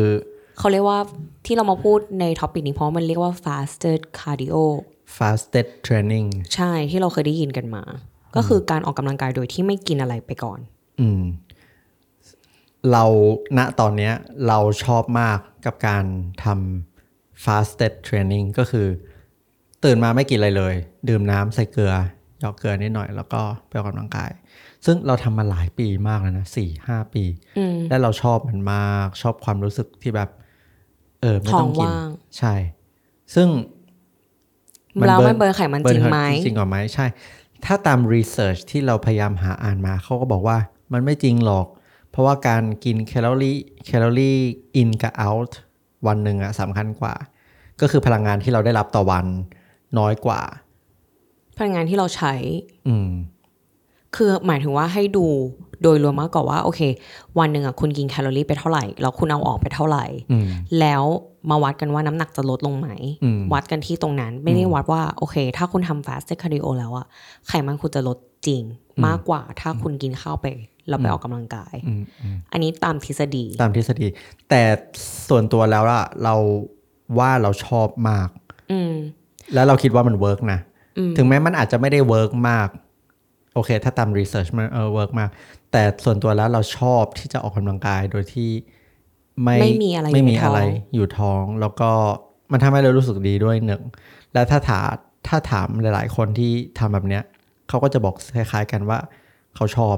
[0.58, 0.98] เขาเรียกว่า
[1.46, 4.56] ที่เรามาพูดใน topic นี้เพราะมันเรียกว่า fasted cardio
[5.16, 7.82] fasted training ใช่ที่เราเคยได้ยินกันมา
[8.36, 10.58] ก็คือการออกกำลังกายโดยที่ไม่กินอะไรไปก่อน
[11.00, 11.22] อืม
[12.92, 13.04] เรา
[13.58, 14.14] ณตอนเนี้ย
[14.48, 16.04] เราชอบมากกับการ
[16.44, 18.86] ทำ fasted training ก็คือ
[19.84, 20.74] ตื่นมาไม่กินอะไรเลย
[21.08, 21.92] ดื่มน้ำใส่เกลือ
[22.40, 24.30] หยอกเกลือนิดหน่อยแล้วก็ไปออกกำลังกาย
[24.84, 27.24] ซึ่งเราทำมาหลายปีมากแล้วนะสี่ห้าปี
[27.58, 30.30] อืมและเราชอบมันมากชอบความรู้สึกที่แบบ
[31.20, 32.54] เออไม่ต้องกินท้องว่างใช่
[33.34, 33.48] ซึ่ง
[35.08, 37.06] แล้วมัน burn ไขมันจริงไหม burn จริงหรือไหมใช่
[37.64, 40.58] ถ้าตาม research ที่เราพยายามหาอ่านมาเขาก็บอกว่า
[40.92, 41.66] มันไม่จริงหรอก
[42.10, 45.58] เพราะว่าการกินแคลอรี่ calorie in กับ out
[46.06, 47.14] วันหนึ่งอะสำคัญกว่า
[47.80, 49.26] ก็คือพลังงานที่เราได้รับต่อวัน
[49.98, 50.40] น้อยกว่า
[51.56, 52.34] พลังงานที่เราใช้
[52.88, 53.08] อืม
[54.16, 55.26] คือหมายถึงว่าให้ดู
[55.82, 56.80] โดยรวมมากกว่าว่าโอเค
[57.38, 60.46] วันหนึ่งอะคุณกินแคลอรี่ไปเท่าไหร่แล้วคุณเอาออกไปเท่าไหร่อืม
[60.80, 61.02] แล้ว
[61.50, 62.88] มาวัดกันว่าน้ำหนักจะลดลงไหม
[63.24, 67.06] อืมวัดกันที่ตรงนั้นไม่ได้วัดว่าโอเค ถ้าคุณทำ fasted cardio แล้วอะ
[67.48, 68.62] ไขมันคุณจะลดจริง
[69.06, 70.46] มากกว่าถ้าคุณกินข้าวไป
[70.88, 74.06] แล้วไปออกกำลังกายอืมอืมอันนี้ตามทฤษฎี ตามทฤษฎี
[74.48, 74.62] แต่
[75.28, 76.34] ส่วนตัวแล้วอะเรา
[77.18, 78.28] ว่าเราชอบมาก
[78.72, 78.94] อืม
[79.54, 80.58] แล้วเราคิดว่ามัน work นะ
[80.98, 82.68] อืมถึงแม้มันอาจจะไม่ได้ work มาก
[83.54, 85.30] โอเค ถ้าตาม research มันเออ work มาก
[85.72, 88.50] แต่ส่วนตัวแล้วเราชอบที่จะออกกำลังกายโดยที่
[89.42, 90.60] ไม่ไม่มีอะไรไม่อยู่มีในท้องอะไร
[90.94, 91.90] อยู่ท้องแล้วก็
[92.52, 93.82] มันทำให้เรารู้สึกดีด้วยหนึ่ง
[94.34, 94.88] และถ้าถาม
[95.28, 97.22] ถ้าถามหลาย ๆ คนที่ทำแบบเนี้ย
[97.68, 98.98] เขาก็จะบอกคล้ายๆกันว่า
[99.56, 99.96] เขาชอบ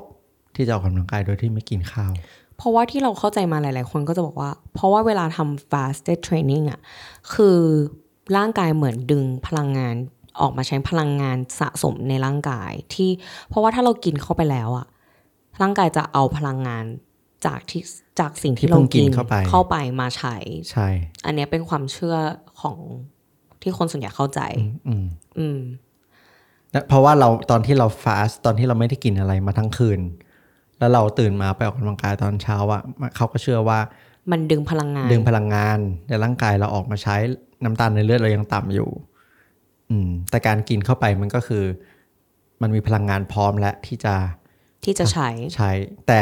[0.56, 2.12] ที่จะออกกำลังกายโดยที่ไม่กินข้าว
[2.56, 6.80] เพราะว่าที่เราเข้าใจมาหลาย ๆ คนก็จะบอกว่า เพราะว่าเวลาทำ fasted training อะ
[7.34, 7.58] คือ
[8.36, 9.94] ร่างกายเหมือนดึงพลังงาน
[10.40, 13.10] ออกมาใช้พลังงานสะสมในร่างกายที่
[13.48, 14.86] เพราะว่าถ้าเรากินเข้าไปแล้วอะ
[15.62, 16.84] ร่างกายจะเอาพลังงาน
[17.46, 17.82] จากที่
[18.20, 20.36] จากสิ่งที่ที่เราเพิ่งกิกินนเข้าไปเข้าไปมาใช้
[20.70, 20.88] ใช่
[21.24, 22.16] อันเนี้ยเป็นความเชื่อ
[22.60, 22.78] ของ
[23.62, 24.40] ที่คนส่วนใหญ่เข้าใจ
[24.88, 25.06] อืม
[25.38, 25.58] อืม
[26.72, 30.00] และเพราะว่าเราตอนที่เราฟาสตอนที่เราไม่ได้กินอะไรมาทั้งคืน
[30.78, 32.82] แล้วเราตื่นมาไปออกกำลังกายตอนเช้าอะ
[33.16, 33.78] เขาก็เชื่อว่า
[34.30, 37.16] มันดึงพลังงาน ดึงพลังงานในร่างกายเราออกมาใช้
[37.64, 38.88] น้ำตาลในเลือดเรายังต่ำอยู่
[39.90, 41.64] อืม แต่การกินเข้าไปมันก็คือ
[42.62, 44.14] มันมีพลังงานพร้อมและที่จะ
[44.84, 45.70] ที่จะใช้ใช้
[46.06, 46.18] แต่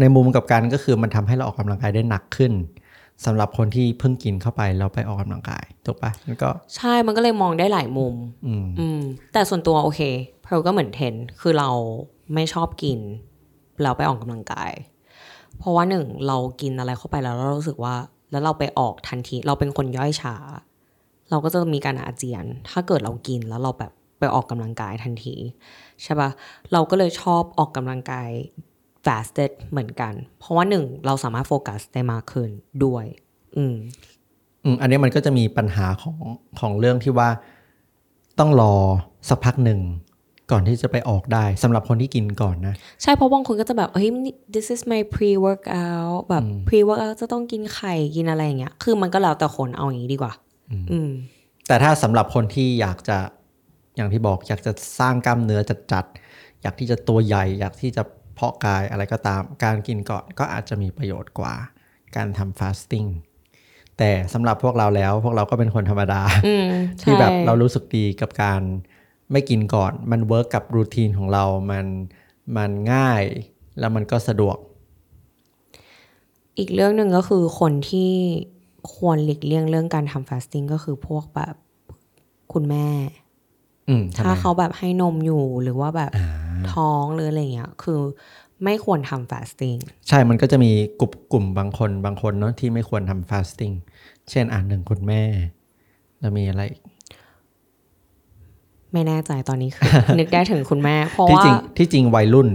[0.00, 2.52] ในมุมกับการก็คือมันทำให้เราออกกำลังกายได้หนักขึ้น
[3.24, 8.14] สำหรับคนที่เพิ่งกินเข้าไปแล้วไปออกกำลังกายถูกปะมันก็ใช่มันก็เลยมองได้หลายมุม
[8.46, 9.00] อืมอืม
[9.32, 10.00] แต่ส่วนตัวโอเค
[10.42, 11.70] เพลก็เหมือนเทนคือเรา
[12.34, 12.98] ไม่ชอบกิน
[13.82, 14.72] เราไปออกกำลังกาย
[15.58, 17.94] เพราะว่าหนึ่งเรากินอะไรเข้าไปแล้วเรารู้สึกว่า
[18.30, 20.34] แล้วเราไปออกทันที เราเป็นคนย่อยช้า
[21.30, 25.34] เราก็จะมีการอาเจียน ถ้าเกิดเรากินแล้วเราแบบไปออกกำลังกายทันที
[26.02, 26.30] ใช่ปะ
[26.72, 28.30] เราก็เลยชอบออกกำลังกาย
[29.04, 32.50] fasted เหมือนกัน เพราะว่าหนึ่งเราสามารถโฟกัสได้มากขึ้น
[32.84, 33.04] ด้วย
[33.56, 33.76] อืม
[34.64, 36.18] อืมอันนี้มันก็จะมีปัญหาของ
[36.60, 37.28] ของเรื่องที่ว่า
[38.38, 38.74] ต้องรอ
[39.28, 39.80] สักพักหนึ่ง
[40.50, 50.32] ก่อนที่จะไปออกได้สำหรับคนที่กินก่อนนะ ใช่เพราะบางคนก็จะแบบเฮ้ยนี่ this is my pre workout แบบ pre workout จะต้องกินไข่กินอะไรอย่างเงี้ย คือมันก็แล้วแต่คนเอาอย่างนี้ดีกว่า
[50.92, 51.10] อืม
[51.66, 53.18] แต่ถ้าสำหรับคนที่อยากจะ
[53.96, 55.60] อย่างที่บอก อยากจะสร้างกล้ามเนื้อ
[55.92, 58.02] จัดๆอยากที่จะตัวใหญ่ อยากที่จะ
[58.34, 61.54] เพาะกายอะไรก็ตาม การกินก่อนก็อาจจะมีประโยชน์กว่า
[62.16, 63.04] การทำ fasting
[63.98, 66.66] แต่สำหรับพวกเราแล้ว พวกเราก็เป็นคนธรรมดาอืม
[67.02, 68.60] ที่แบบใช่เรารู้สึกดีกับการ
[69.32, 71.86] ไม่กินก่อน มัน work กับ routine ของเรา มัน
[72.56, 73.22] มันง่าย
[73.78, 74.56] แล้วมันก็สะดวก
[76.58, 78.12] อีกเรื่องหนึ่งก็คือคนที่
[78.94, 81.54] ควรหลีกเลี่ยงเรื่องการทำ fasting ก็คือพวกแบบ
[82.52, 82.86] คุณแม่
[83.88, 86.12] อืมทำไมถ้าเขาแบบให้นมอยู่หรือว่าแบบ
[86.72, 88.00] ท้องหรืออะไรเงี้ย คือ
[88.64, 93.72] ไม่ควรทำ fasting ใช่มันก็จะมีกลุ่มกลุ่มบางคนบางคนเนาะที่ไม่ควรทำฟาสติ้ง
[94.30, 95.22] เช่นอ่านหนึ่งคุณแม่
[96.20, 96.82] แล้วมีอะไรอีก
[98.92, 102.48] ไม่แน่ใจตอนนี้คือ นึกได้ถึงคุณแม่เพราะที่ว่าจริงที่จริงวัยรุ่น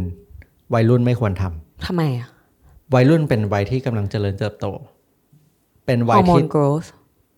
[0.73, 2.27] วัยรุ่นไม่ควรทำทำไมอะ
[2.95, 4.65] วัยรุ่นเป็นวัยที่กำลังเจริญเติบโต
[5.85, 6.87] เป็นฮวัอยร์โมที่น growth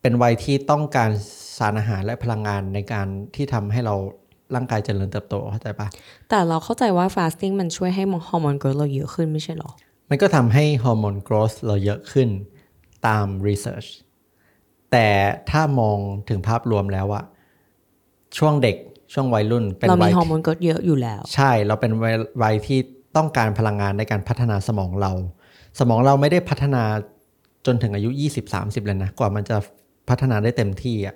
[0.01, 1.09] เป็นวัยที่ต้องการ
[1.57, 3.95] สารอาหารและพลังงานในการที่ทำให้เรา
[4.55, 5.87] ร่างกายเจริญเติบโตเข้าใจปะ
[6.29, 9.71] แต่เราเข้าใจว่า fasting มันช่วยให้ฮอร์โมน growth เราเยอะขึ้นไม่ใช่หรอ
[10.09, 12.29] มันก็ทำให้ฮอร์โมน growth เราเยอะขึ้น
[13.07, 13.89] ตาม research
[14.91, 15.07] แต่
[15.51, 15.97] ถ้ามอง
[16.29, 17.23] ถึงภาพรวมแล้วอะ
[18.37, 18.75] ช่วงเด็ก
[19.13, 22.79] ช่วงวัยรุ่น เป็นเราวัมียฮอร์โมน growth เยอะอยู่แล้ว ใช่เราเป็นวัยวัยที่
[23.17, 25.11] ต้องการพลังงานในการพัฒนาสมองเรา
[25.79, 26.83] สมองเราไม่ได้พัฒนา
[27.67, 28.09] จนถึงอายุ
[28.47, 29.57] 20-30 เลยนะ กว่ามันจะ
[30.09, 31.15] พัฒนาได้เต็มที่อะ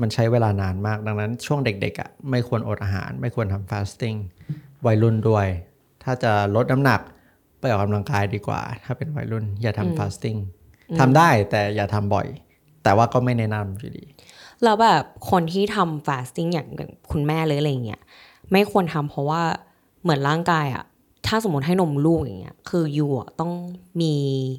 [0.00, 4.14] มันใช้เวลานานมาก ดังนั้นช่วงเด็กๆอะไม่ควรอดอาหาร ไม่ควรทำฟาสติ้ง
[4.86, 5.46] วัยรุ่นด้วย
[6.02, 7.00] ถ้าจะลดน้ำหนัก
[7.60, 10.38] ไปออกกำลังกายดีกว่า ถ้าเป็นวัยรุ่น อย่าทำ fasting
[10.98, 12.26] ทำได้แต่อย่าทำบ่อย
[12.82, 14.04] แต่ว่าก็ไม่แนะนำอยู่ดี
[14.64, 16.68] แล้วแบบคนที่ทำ fasting อย่าง
[17.12, 18.02] คุณแม่เลยอะไรเงี้ย
[18.52, 19.42] ไม่ควรทำเพราะว่า
[20.02, 20.84] เหมือนร่างกายอะ
[21.28, 23.52] ถ้าสมมติให้นมลูกอย่างเงี้ย คือยูอะต้อง
[24.00, 24.14] มี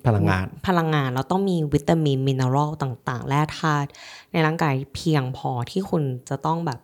[0.08, 3.90] พลังงาน พลังงานแล้วต้องมีวิตามินมินเนอรัลต่าง ๆ แร่ธาตุ
[4.32, 6.80] ในร่างกายเพียงพอที่คุณจะต้องแบบ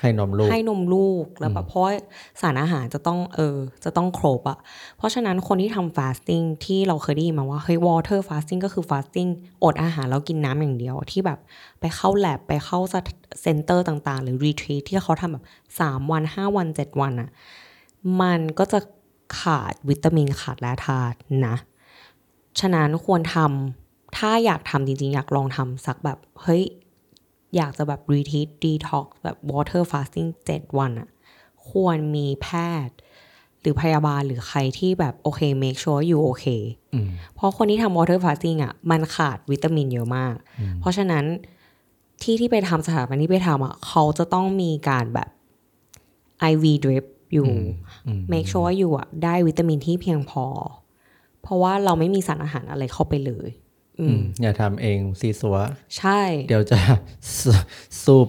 [0.00, 1.92] ให้นมลูก ให้นมลูกแล้วแบบเพราะว่า
[2.40, 4.58] สารอาหารจะต้องเออ จะต้องครบอะ
[4.96, 9.30] เพราะฉะนั้นคนที่ทำ fasting ที่เราเคยได้ยินมาว่าเฮ้ย water fasting ก็คือ fasting
[9.64, 11.38] อดอาหารแล้วกินน้ำอย่างเดียวที่แบบ
[11.80, 12.78] ไปเข้าแลบไปเข้า
[13.42, 15.44] เซ็นเตอร์ต่าง ๆ หรือ retreat ที่เขาทำแบบ
[15.78, 17.30] 3วัน5วัน7วันอะ
[18.20, 18.80] มันก็จะ
[19.40, 21.56] ขาดวิตามินขาดแร่ธาตุนะ
[22.60, 26.62] ฉะนั้นควรทำถ้าอยากทำจริงๆ อยากลองทำสักแบบ เฮ้ย
[27.56, 31.08] อยากจะแบบ retreat detox แบบ water fasting 7 วันอะ
[31.70, 32.48] ควรมีแพ
[32.86, 32.96] ทย์
[33.60, 36.46] หรือพยาบาลหรือใครที่แบบ โอเค make sure อยู่โอเค
[37.34, 40.34] เพราะคนที่ทำ water fasting อะมันขาดวิตามินเยอะมาก
[40.80, 41.24] เพราะฉะนั้น
[42.22, 45.28] ที่ที่ไปทำสถาบันที่ไปทำอะเขาจะต้องมีการแบบ
[46.52, 47.48] IV drip อยู่
[48.32, 50.46] make sure ว่าอยู่อะได้วิตามินที่เพียงพอ
[51.42, 53.48] เพราะว่าเราไม่มีสารอาหารอะไรเข้าไปเลย
[54.00, 55.56] อืมอย่าทำเองซีซัว
[55.98, 56.78] ใช่ เดี๋ยวจะ
[57.40, 57.42] ส
[58.04, 58.28] สูบ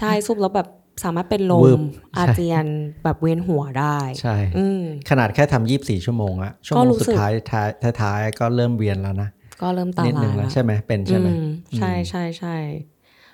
[0.00, 0.68] ใช่ซุปแล้วแบบ
[1.04, 1.82] สามารถเป็นลวืมบ
[2.18, 2.66] อาเจียน
[3.04, 9.28] แบบเวียนหัวได้ ใช่อืมขนาดแค่ทำยี่บสี่ชั่วโมงอะชั่วโมก็งรู้สุสึดกท้ายท้ายท้ายท้ายก็เริ่มเวียนแล้วนะ
[9.62, 12.56] ก็เริ่มตานิดลานึยงแล้วละใช่ไหมเป็นใช่ไหมอืมใช่ใช่ใช่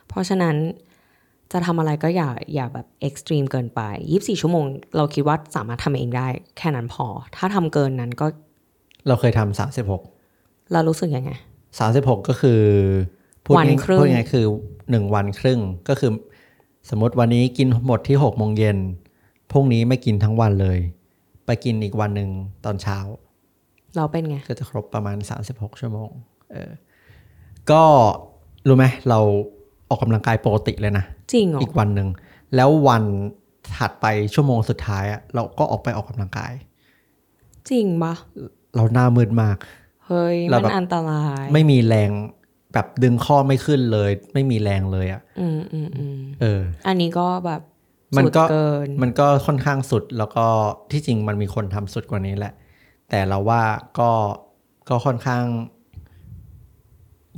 [0.09, 0.57] เพราะฉะนั้น
[1.53, 4.65] จะทำอะไรก็อย่าอย่าแบบเอ็กซ์ตรีมเกินไปยี่สี่ชั่วโมง
[4.97, 6.27] เราคิดว่าสามารถทำเองได้
[6.59, 8.27] แค่นั้นพอ ถ้าทำเกินนั้นก็
[9.09, 10.03] เราเคยทำสามสิบหก
[10.73, 11.31] เรารู้สึกยังไง
[11.79, 12.61] สามสิบหกก็คือ
[13.45, 14.45] พูดวันง่ายครึ่งพูดง่ายๆคือ
[14.91, 16.11] หนึ่งวันครึ่งก็คือ
[16.91, 18.79] สมมติวันนี้กินหมดที่หกโมงเย็น
[19.53, 20.79] พรุ่งนี้ไม่กินทั้งวันเลย
[21.47, 22.31] ไปกินอีกวันหนึ่ง
[22.65, 22.99] ตอนเช้า
[23.97, 25.17] เราเป็นไง ก็จะครบประมาณ
[25.49, 26.11] 36 ชั่วโมง
[26.51, 26.71] เออ
[27.71, 27.83] ก็
[28.67, 29.21] รู้ไหมเรา
[29.91, 32.09] ออกกำลังกายปกติเลยนะ จริงเหรออีกวันหนึ่ง
[32.57, 33.05] แล้ววัน
[33.77, 36.53] ถัดไปชั่วโมงสุดท้ายอะเราก็ออกไปออกกำลังกาย
[37.71, 38.15] จริงปะ
[38.75, 39.57] เราหน้ามืดมาก
[40.07, 42.11] เฮ้ยเรามันแบบอันตราย ไม่มีแรง
[42.73, 47.63] แบบดึงข้อไม่ขึ้นเลย ไม่มีแรงเลยอะอืมอืมอืมเออ อันนี้ก็แบบ
[48.17, 50.47] มันสุดก็เกินมันก็ค่อนข้างสุดแล้วก็
[50.91, 52.53] ที่จริงมันมีคนทำสุดกว่านี้แหละ
[53.11, 53.63] แต่เราว่า
[53.99, 54.11] ก็
[54.89, 55.45] ก็ค่อนข้าง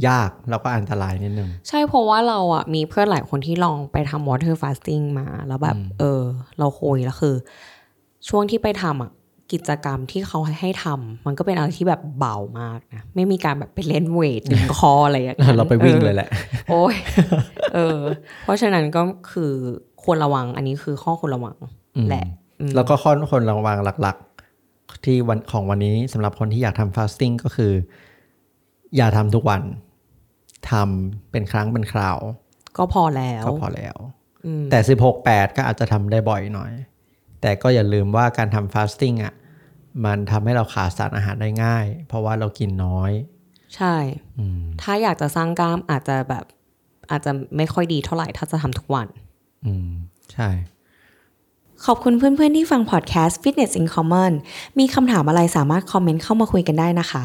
[0.08, 6.20] ยากแล้วก็อันตรายนิดนึง ใช่เพราะว่าเราอะมีเพื่อนหลายคนที่ลองไปทำ water fasting มา แล้วแบบ เออ
[6.58, 7.34] เราคุยแล้วคือ
[8.28, 9.12] ช่วงที่ไปทำอะ
[9.52, 16.28] กิจกรรมที่เขาให้ให้ทำมันก็เป็นอะไรที่แบบเบามากนะ ไม่มีการแบบไปเล่นเวทดึงคออะไรอย่างนั้นเราไปวิ่งออเลยแหละ
[16.70, 16.94] โอ้ย
[17.74, 17.98] เออ
[18.42, 19.02] เพราะฉะนั้นก็
[19.32, 19.52] คือ
[20.04, 21.56] ควรระวังอันนี้คือข้อควรระวัง
[22.08, 22.26] แหละ
[22.60, 24.16] อืมแล้วก็ข้อคนระวังหลัก
[24.60, 27.72] ๆ ที่วันของวันนี้สำหรับคนที่อยากทำฟาสติ้งก็คือ
[28.96, 29.62] อย่าทำทุกวัน
[30.70, 32.18] ทำเป็นครั้งเป็นคราว
[32.78, 33.96] ก็พอแล้วก็พอแล้ว
[34.46, 36.72] อืมแต่16 8ก็อาจจะทำได้บ่อยหน่อย
[37.40, 39.34] แต่ก็อย่าลืมว่าการทำฟาสติ้งอะ
[40.04, 43.12] มันทำให้เราขาดสารอาหารได้ง่าย เพราะว่าเรากินน้อย
[43.76, 43.96] ใช่
[44.82, 46.44] ถ้าอยากจะสร้างกล้ามอาจจะแบบ
[47.10, 49.06] อาจจะไม่ค่อยดีเท่าไหร่ถ้าจะทำทุกวัน
[49.66, 49.90] อืม
[50.32, 50.48] ใช่
[51.84, 54.32] ขอบคุณเพื่อนๆที่ฟังพอดแคสต์ Fitness in Common
[54.78, 57.24] มีคำถามอะไรสามารถคอมเมนต์เข้ามาคุยกันได้นะคะ